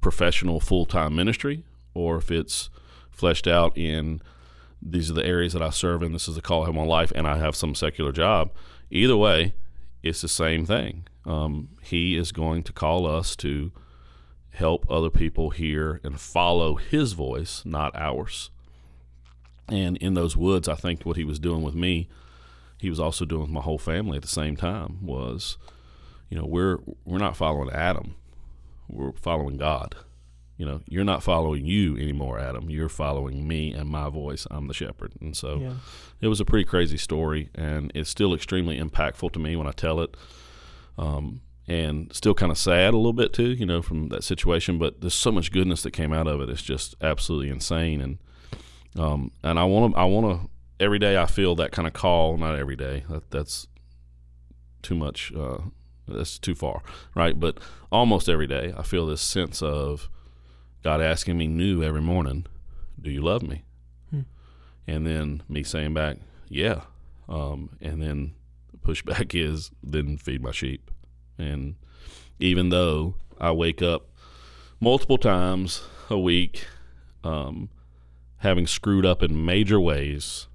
professional 0.00 0.60
full 0.60 0.84
time 0.84 1.14
ministry, 1.14 1.64
or 1.94 2.16
if 2.16 2.30
it's 2.30 2.70
fleshed 3.10 3.46
out 3.46 3.76
in 3.76 4.20
these 4.84 5.10
are 5.10 5.14
the 5.14 5.24
areas 5.24 5.52
that 5.52 5.62
I 5.62 5.70
serve 5.70 6.02
in. 6.02 6.12
This 6.12 6.28
is 6.28 6.34
the 6.34 6.42
call 6.42 6.64
I 6.64 6.66
have 6.66 6.74
life, 6.74 7.12
and 7.14 7.26
I 7.26 7.38
have 7.38 7.54
some 7.54 7.74
secular 7.74 8.12
job. 8.12 8.50
Either 8.90 9.16
way, 9.16 9.54
it's 10.02 10.22
the 10.22 10.28
same 10.28 10.66
thing. 10.66 11.06
Um, 11.24 11.68
he 11.82 12.16
is 12.16 12.32
going 12.32 12.64
to 12.64 12.72
call 12.72 13.06
us 13.06 13.36
to 13.36 13.70
help 14.50 14.84
other 14.90 15.10
people 15.10 15.50
hear 15.50 16.00
and 16.04 16.20
follow 16.20 16.74
His 16.76 17.12
voice, 17.12 17.62
not 17.64 17.94
ours. 17.96 18.50
And 19.68 19.96
in 19.98 20.14
those 20.14 20.36
woods, 20.36 20.68
I 20.68 20.74
think 20.74 21.04
what 21.04 21.16
He 21.16 21.24
was 21.24 21.38
doing 21.38 21.62
with 21.62 21.74
me, 21.74 22.08
He 22.82 22.90
was 22.90 22.98
also 23.00 23.24
doing 23.24 23.42
with 23.42 23.50
my 23.50 23.60
whole 23.60 23.78
family 23.78 24.16
at 24.16 24.22
the 24.22 24.28
same 24.28 24.56
time. 24.56 24.98
Was, 25.06 25.56
you 26.28 26.36
know, 26.36 26.44
we're 26.44 26.78
we're 27.04 27.18
not 27.18 27.36
following 27.36 27.70
Adam, 27.70 28.16
we're 28.88 29.12
following 29.12 29.56
God. 29.56 29.94
You 30.58 30.66
know, 30.66 30.80
you're 30.88 31.04
not 31.04 31.22
following 31.22 31.64
you 31.64 31.96
anymore, 31.96 32.38
Adam. 32.38 32.68
You're 32.70 32.88
following 32.88 33.48
me 33.48 33.72
and 33.72 33.88
my 33.88 34.08
voice. 34.10 34.46
I'm 34.50 34.66
the 34.68 34.74
shepherd. 34.74 35.12
And 35.20 35.36
so 35.36 35.58
Yeah. 35.60 35.72
it 36.20 36.28
was 36.28 36.40
a 36.40 36.44
pretty 36.44 36.64
crazy 36.64 36.96
story, 36.98 37.48
and 37.54 37.90
it's 37.94 38.10
still 38.10 38.34
extremely 38.34 38.78
impactful 38.78 39.32
to 39.32 39.38
me 39.38 39.56
when 39.56 39.66
I 39.66 39.72
tell 39.72 40.00
it. 40.00 40.16
Um, 40.98 41.40
and 41.68 42.12
still 42.12 42.34
kind 42.34 42.50
of 42.52 42.58
sad 42.58 42.92
a 42.94 42.96
little 42.96 43.12
bit 43.12 43.32
too, 43.32 43.50
you 43.52 43.64
know, 43.64 43.80
from 43.80 44.08
that 44.08 44.24
situation. 44.24 44.78
But 44.78 45.00
there's 45.00 45.14
so 45.14 45.30
much 45.32 45.52
goodness 45.52 45.82
that 45.82 45.92
came 45.92 46.12
out 46.12 46.26
of 46.26 46.40
it. 46.40 46.50
It's 46.50 46.62
just 46.62 46.96
absolutely 47.00 47.48
insane. 47.48 48.00
And 48.00 48.18
um, 48.98 49.30
and 49.44 49.58
I 49.58 49.64
want 49.64 49.94
to, 49.94 49.98
I 50.00 50.04
want 50.04 50.26
to. 50.42 50.48
Every 50.82 50.98
day 50.98 51.16
I 51.16 51.26
feel 51.26 51.54
that 51.54 51.70
kind 51.70 51.86
of 51.86 51.94
call. 51.94 52.36
Not 52.36 52.58
every 52.58 52.74
day. 52.74 53.04
That, 53.08 53.30
that's 53.30 53.68
too 54.82 54.96
much. 54.96 55.32
Uh, 55.32 55.58
that's 56.08 56.40
too 56.40 56.56
far, 56.56 56.82
right? 57.14 57.38
But 57.38 57.58
almost 57.92 58.28
every 58.28 58.48
day 58.48 58.74
I 58.76 58.82
feel 58.82 59.06
this 59.06 59.20
sense 59.20 59.62
of 59.62 60.10
God 60.82 61.00
asking 61.00 61.38
me 61.38 61.46
new 61.46 61.84
every 61.84 62.00
morning, 62.00 62.46
"Do 63.00 63.12
you 63.12 63.22
love 63.22 63.44
me?" 63.44 63.62
Hmm. 64.10 64.22
And 64.88 65.06
then 65.06 65.44
me 65.48 65.62
saying 65.62 65.94
back, 65.94 66.16
"Yeah." 66.48 66.80
Um, 67.28 67.70
and 67.80 68.02
then 68.02 68.34
the 68.72 68.78
pushback 68.78 69.34
is, 69.40 69.70
"Then 69.84 70.18
feed 70.18 70.42
my 70.42 70.50
sheep." 70.50 70.90
And 71.38 71.76
even 72.40 72.70
though 72.70 73.14
I 73.40 73.52
wake 73.52 73.82
up 73.82 74.08
multiple 74.80 75.18
times 75.18 75.82
a 76.10 76.18
week, 76.18 76.66
um, 77.22 77.68
having 78.38 78.66
screwed 78.66 79.06
up 79.06 79.22
in 79.22 79.44
major 79.44 79.78
ways 79.78 80.48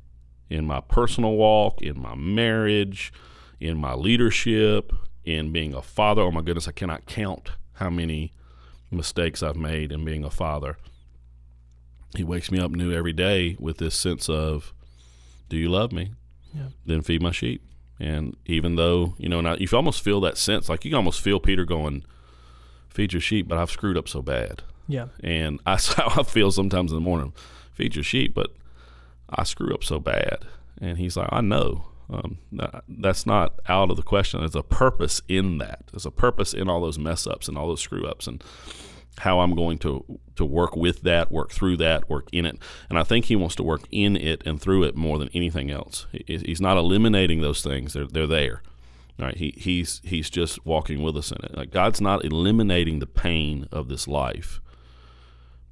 in 0.50 0.66
my 0.66 0.82
personal 0.82 1.36
walk, 1.36 1.82
in 1.82 2.00
my 2.00 2.16
marriage, 2.16 3.12
in 3.60 3.78
my 3.78 3.94
leadership, 3.94 4.94
in 5.26 5.52
being 5.52 5.74
a 5.74 5.82
father. 5.82 6.22
Oh 6.22 6.32
my 6.32 6.42
goodness, 6.42 6.68
I 6.68 6.72
cannot 6.72 7.06
count 7.06 7.52
how 7.74 7.90
many 7.90 8.34
mistakes 8.90 9.44
I've 9.44 9.58
made 9.58 9.92
in 9.92 10.06
being 10.06 10.24
a 10.24 10.30
father. 10.30 10.78
He 12.16 12.24
wakes 12.24 12.52
me 12.52 12.60
up 12.60 12.72
new 12.72 12.92
every 12.94 13.14
day 13.14 13.58
with 13.60 13.78
this 13.78 13.96
sense 13.96 14.30
of, 14.30 14.74
Do 15.50 15.58
you 15.58 15.70
love 15.70 15.92
me? 15.92 16.14
Yeah. 16.54 16.70
Then 16.86 17.02
feed 17.02 17.22
my 17.22 17.32
sheep. 17.32 17.64
And 18.00 18.38
even 18.46 18.76
though, 18.76 19.16
you 19.18 19.28
know, 19.28 19.42
now 19.42 19.56
you 19.56 19.68
almost 19.74 20.04
feel 20.04 20.22
that 20.22 20.38
sense, 20.38 20.70
like 20.70 20.86
you 20.86 20.92
can 20.92 20.98
almost 20.98 21.22
feel 21.22 21.40
Peter 21.40 21.66
going, 21.66 22.06
Feed 22.90 23.14
your 23.14 23.22
sheep, 23.22 23.48
but 23.48 23.58
I've 23.58 23.70
screwed 23.70 23.98
up 23.98 24.08
so 24.08 24.22
bad. 24.22 24.64
Yeah. 24.88 25.08
And 25.22 25.60
that's 25.66 25.94
how 25.94 26.08
I 26.20 26.24
feel 26.24 26.52
sometimes 26.52 26.92
in 26.92 26.96
the 26.98 27.02
morning. 27.02 27.34
Feed 27.74 27.96
your 27.96 28.04
sheep, 28.04 28.34
but 28.34 28.56
I 29.30 29.44
screw 29.44 29.74
up 29.74 29.84
so 29.84 30.00
bad. 30.00 30.46
And 30.80 30.98
he's 30.98 31.18
like, 31.18 31.30
I 31.32 31.42
know. 31.42 31.86
Um, 32.10 32.38
that's 32.88 33.26
not 33.26 33.60
out 33.68 33.90
of 33.92 33.98
the 33.98 34.04
question. 34.04 34.40
There's 34.40 34.56
a 34.56 34.64
purpose 34.64 35.22
in 35.28 35.58
that. 35.58 35.84
There's 35.92 36.06
a 36.06 36.12
purpose 36.12 36.54
in 36.54 36.70
all 36.70 36.80
those 36.80 36.98
mess 36.98 37.28
ups 37.28 37.48
and 37.48 37.58
all 37.58 37.68
those 37.68 37.82
screw 37.82 38.06
ups 38.06 38.28
and 38.28 38.42
how 39.20 39.40
I'm 39.40 39.56
going 39.56 39.80
to 39.80 40.20
to 40.36 40.46
work 40.46 40.76
with 40.76 41.02
that, 41.02 41.32
work 41.32 41.52
through 41.52 41.78
that, 41.78 42.10
work 42.10 42.30
in 42.32 42.46
it. 42.46 42.58
And 42.90 43.00
I 43.00 43.04
think 43.04 43.26
he 43.26 43.36
wants 43.36 43.56
to 43.56 43.64
work 43.64 43.82
in 43.92 44.16
it 44.16 44.44
and 44.46 44.62
through 44.62 44.84
it 44.84 44.96
more 44.96 45.18
than 45.18 45.30
anything 45.34 45.72
else. 45.72 46.06
He's 46.28 46.62
not 46.62 46.78
eliminating 46.78 47.42
those 47.42 47.62
things. 47.62 47.94
They're 47.94 48.08
they're 48.08 48.28
there. 48.28 48.62
Right? 49.20 49.36
He 49.36 49.54
he's 49.58 50.02
he's 50.04 50.30
just 50.30 50.66
walking 50.66 51.02
with 51.02 51.18
us 51.18 51.32
in 51.32 51.44
it. 51.44 51.58
Like 51.58 51.72
God's 51.72 52.00
not 52.00 52.24
eliminating 52.24 53.00
the 53.00 53.08
pain 53.08 53.68
of 53.72 53.90
this 53.90 54.08
life, 54.08 54.62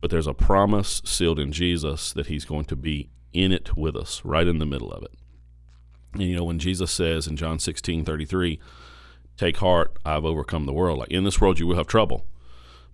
but 0.01 0.09
there's 0.09 0.27
a 0.27 0.33
promise 0.33 1.01
sealed 1.05 1.39
in 1.39 1.51
Jesus 1.51 2.11
that 2.13 2.27
He's 2.27 2.45
going 2.45 2.65
to 2.65 2.75
be 2.75 3.09
in 3.35 3.51
it 3.51 3.75
with 3.75 3.95
us, 3.95 4.21
right 4.23 4.47
in 4.47 4.59
the 4.59 4.65
middle 4.65 4.91
of 4.91 5.03
it. 5.03 5.11
And 6.13 6.23
you 6.23 6.35
know 6.35 6.45
when 6.45 6.59
Jesus 6.59 6.91
says 6.91 7.27
in 7.27 7.35
John 7.35 7.59
sixteen 7.59 8.05
thirty 8.05 8.25
three, 8.25 8.59
"Take 9.37 9.57
heart, 9.57 9.97
I've 10.05 10.25
overcome 10.25 10.65
the 10.65 10.73
world." 10.73 10.99
Like 10.99 11.11
in 11.11 11.25
this 11.25 11.41
world 11.41 11.59
you 11.59 11.67
will 11.67 11.75
have 11.75 11.87
trouble, 11.87 12.25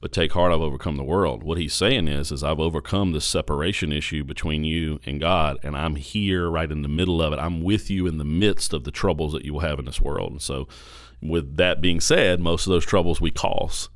but 0.01 0.11
take 0.11 0.31
heart, 0.31 0.51
I've 0.51 0.61
overcome 0.61 0.97
the 0.97 1.03
world. 1.03 1.43
What 1.43 1.59
He's 1.59 1.75
saying 1.75 2.07
is, 2.07 2.31
is 2.31 2.43
I've 2.43 2.59
overcome 2.59 3.11
this 3.11 3.25
separation 3.25 3.91
issue 3.91 4.23
between 4.23 4.63
you 4.63 4.99
and 5.05 5.19
God, 5.19 5.59
and 5.61 5.77
I'm 5.77 5.95
here 5.95 6.49
right 6.49 6.71
in 6.71 6.81
the 6.81 6.89
middle 6.89 7.21
of 7.21 7.31
it. 7.31 7.39
I'm 7.39 7.61
with 7.61 7.91
you 7.91 8.07
in 8.07 8.17
the 8.17 8.25
midst 8.25 8.73
of 8.73 8.83
the 8.83 8.91
troubles 8.91 9.33
that 9.33 9.45
you 9.45 9.53
will 9.53 9.59
have 9.59 9.77
in 9.77 9.85
this 9.85 10.01
world. 10.01 10.31
And 10.31 10.41
so, 10.41 10.67
with 11.21 11.57
that 11.57 11.81
being 11.81 11.99
said, 11.99 12.39
most 12.39 12.65
of 12.65 12.71
those 12.71 12.85
troubles 12.85 13.21
we 13.21 13.29
cause, 13.29 13.89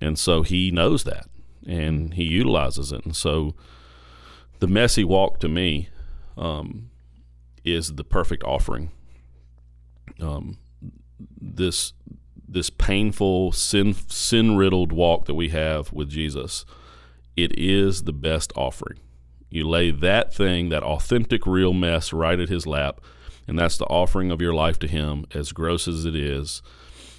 and 0.00 0.18
so 0.18 0.42
He 0.42 0.70
knows 0.70 1.04
that, 1.04 1.26
and 1.66 2.14
He 2.14 2.24
utilizes 2.24 2.90
it. 2.90 3.04
And 3.04 3.14
so, 3.14 3.54
the 4.58 4.66
messy 4.66 5.04
walk 5.04 5.40
to 5.40 5.48
me 5.48 5.88
um, 6.36 6.90
is 7.64 7.94
the 7.94 8.04
perfect 8.04 8.44
offering. 8.44 8.90
Um, 10.20 10.58
this 11.40 11.92
this 12.48 12.70
painful 12.70 13.52
sin 13.52 13.94
sin 14.08 14.56
riddled 14.56 14.92
walk 14.92 15.26
that 15.26 15.34
we 15.34 15.48
have 15.48 15.92
with 15.92 16.08
Jesus, 16.08 16.64
it 17.36 17.58
is 17.58 18.04
the 18.04 18.12
best 18.12 18.52
offering. 18.56 19.00
You 19.50 19.68
lay 19.68 19.90
that 19.90 20.34
thing, 20.34 20.68
that 20.68 20.82
authentic 20.82 21.46
real 21.46 21.72
mess 21.72 22.12
right 22.12 22.38
at 22.38 22.48
his 22.48 22.66
lap, 22.66 23.00
and 23.46 23.58
that's 23.58 23.78
the 23.78 23.86
offering 23.86 24.30
of 24.30 24.40
your 24.40 24.54
life 24.54 24.78
to 24.80 24.88
him, 24.88 25.26
as 25.34 25.52
gross 25.52 25.88
as 25.88 26.04
it 26.04 26.14
is. 26.14 26.62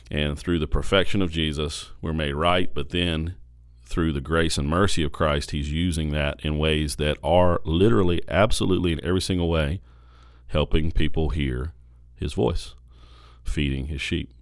And 0.09 0.39
through 0.39 0.59
the 0.59 0.67
perfection 0.67 1.21
of 1.21 1.31
Jesus, 1.31 1.91
we're 2.01 2.13
made 2.13 2.33
right, 2.33 2.73
but 2.73 2.89
then 2.89 3.35
through 3.87 4.11
the 4.11 4.21
grace 4.21 4.57
and 4.57 4.67
mercy 4.67 5.01
of 5.03 5.11
Christ, 5.11 5.51
he's 5.51 5.71
using 5.71 6.11
that 6.11 6.39
in 6.43 6.57
ways 6.57 6.97
that 6.97 7.17
are 7.23 7.61
literally, 7.63 8.21
absolutely, 8.27 8.91
in 8.91 9.03
every 9.03 9.21
single 9.21 9.49
way, 9.49 9.81
helping 10.47 10.91
people 10.91 11.29
hear 11.29 11.73
his 12.15 12.33
voice, 12.33 12.75
feeding 13.43 13.87
his 13.87 14.01
sheep 14.01 14.33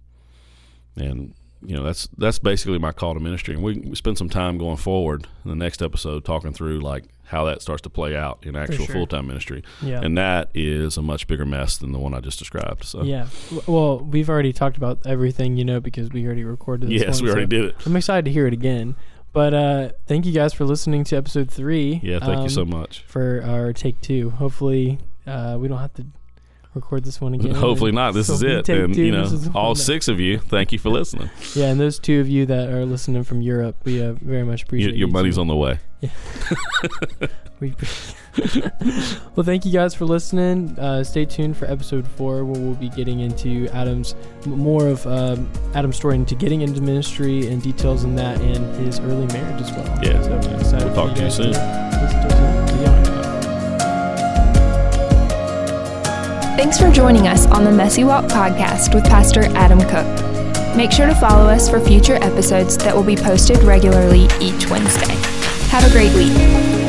and 0.96 1.34
you 1.64 1.74
know 1.74 1.82
that's 1.82 2.08
that's 2.18 2.38
basically 2.38 2.78
my 2.78 2.92
call 2.92 3.14
to 3.14 3.20
ministry 3.20 3.54
and 3.54 3.62
we, 3.62 3.78
we 3.78 3.94
spend 3.94 4.18
some 4.18 4.28
time 4.28 4.58
going 4.58 4.76
forward 4.76 5.26
in 5.44 5.50
the 5.50 5.56
next 5.56 5.82
episode 5.82 6.24
talking 6.24 6.52
through 6.52 6.80
like 6.80 7.04
how 7.24 7.44
that 7.44 7.60
starts 7.60 7.82
to 7.82 7.90
play 7.90 8.14
out 8.14 8.38
in 8.42 8.54
actual 8.54 8.84
sure. 8.84 8.94
full-time 8.94 9.26
ministry 9.26 9.62
Yeah. 9.82 10.00
and 10.02 10.16
that 10.16 10.50
is 10.54 10.96
a 10.96 11.02
much 11.02 11.26
bigger 11.26 11.46
mess 11.46 11.76
than 11.76 11.92
the 11.92 11.98
one 11.98 12.14
i 12.14 12.20
just 12.20 12.38
described 12.38 12.84
so 12.84 13.02
Yeah. 13.02 13.26
Well, 13.66 13.98
we've 14.00 14.28
already 14.28 14.52
talked 14.52 14.76
about 14.76 15.06
everything, 15.06 15.56
you 15.56 15.64
know, 15.64 15.80
because 15.80 16.10
we 16.10 16.24
already 16.24 16.44
recorded 16.44 16.88
this 16.88 17.02
yes 17.02 17.16
one, 17.20 17.24
we 17.24 17.30
already 17.30 17.46
so 17.46 17.62
did 17.62 17.64
it 17.70 17.76
I'm 17.86 17.96
excited 17.96 18.24
to 18.26 18.30
hear 18.30 18.46
it 18.46 18.52
again. 18.52 18.94
But 19.36 19.52
uh, 19.52 19.88
thank 20.06 20.24
you 20.24 20.32
guys 20.32 20.54
for 20.54 20.64
listening 20.64 21.04
to 21.04 21.16
episode 21.16 21.50
three. 21.50 22.00
yeah 22.02 22.20
thank 22.20 22.38
you 22.38 22.44
um, 22.44 22.48
so 22.48 22.64
much 22.64 23.04
For 23.06 23.42
our 23.44 23.74
take 23.74 24.00
two. 24.00 24.30
Hopefully, 24.30 24.98
uh, 25.26 25.58
we 25.60 25.68
don't 25.68 25.76
have 25.76 25.92
to 25.94 26.06
record 26.72 27.04
this 27.04 27.20
one 27.20 27.34
again. 27.34 27.54
Hopefully 27.54 27.92
not. 27.92 28.14
This 28.14 28.28
so 28.28 28.32
is 28.32 28.42
it. 28.42 28.66
And 28.70 28.94
two. 28.94 29.04
you 29.04 29.12
know, 29.12 29.24
This 29.24 29.32
is 29.32 29.50
the 29.50 29.58
all 29.58 29.74
six 29.74 30.08
of 30.08 30.18
you, 30.20 30.38
thank 30.38 30.72
you 30.72 30.78
for 30.78 30.88
listening. 30.88 31.28
Yeah, 31.54 31.66
and 31.66 31.78
those 31.78 31.98
two 31.98 32.18
of 32.18 32.30
you 32.30 32.46
that 32.46 32.70
are 32.70 32.86
listening 32.86 33.24
from 33.24 33.42
Europe, 33.42 33.76
we 33.84 34.02
uh, 34.02 34.14
very 34.14 34.42
much 34.42 34.60
Your, 34.60 34.66
appreciate 34.68 34.96
your 34.96 35.08
you 35.08 35.12
money's 35.12 35.34
too. 35.34 35.42
on 35.42 35.48
the 35.48 35.56
way. 35.56 35.80
We 37.58 37.74
well, 39.34 39.42
thank 39.44 39.64
you 39.64 39.72
guys 39.72 39.94
for 39.94 40.04
listening. 40.04 40.78
Uh, 40.78 41.02
stay 41.02 41.24
tuned 41.24 41.56
for 41.56 41.64
episode 41.64 42.06
four, 42.06 42.44
where 42.44 42.60
we'll 42.60 42.74
be 42.74 42.90
getting 42.90 43.20
into 43.20 43.66
Adam's 43.68 44.14
more 44.44 44.88
of 44.88 45.06
um, 45.06 45.50
Adam's 45.74 45.96
story 45.96 46.16
into 46.16 46.34
getting 46.34 46.60
into 46.60 46.82
ministry 46.82 47.46
and 47.46 47.62
details 47.62 48.04
in 48.04 48.14
that, 48.16 48.38
and 48.42 48.76
his 48.84 49.00
early 49.00 49.26
marriage 49.28 49.62
as 49.62 49.72
well. 49.72 49.86
Yeah. 50.02 50.20
so 50.22 50.34
excited 50.36 50.84
We'll 50.84 50.94
for 50.94 50.94
talk 50.94 51.14
to 51.14 51.22
you 51.22 51.28
guys 51.28 51.36
soon. 51.36 51.52
to 51.54 51.58
us. 51.58 52.70
See 52.70 52.82
ya. 52.82 53.02
Thanks 56.58 56.78
for 56.78 56.90
joining 56.90 57.26
us 57.28 57.46
on 57.46 57.64
the 57.64 57.72
Messy 57.72 58.04
Walk 58.04 58.26
podcast 58.26 58.94
with 58.94 59.04
Pastor 59.04 59.44
Adam 59.56 59.80
Cook. 59.80 60.76
Make 60.76 60.92
sure 60.92 61.06
to 61.06 61.14
follow 61.14 61.48
us 61.48 61.70
for 61.70 61.80
future 61.80 62.16
episodes 62.16 62.76
that 62.78 62.94
will 62.94 63.02
be 63.02 63.16
posted 63.16 63.62
regularly 63.62 64.28
each 64.42 64.68
Wednesday. 64.68 65.35
Have 65.76 65.90
a 65.90 65.92
great 65.92 66.14
week. 66.14 66.85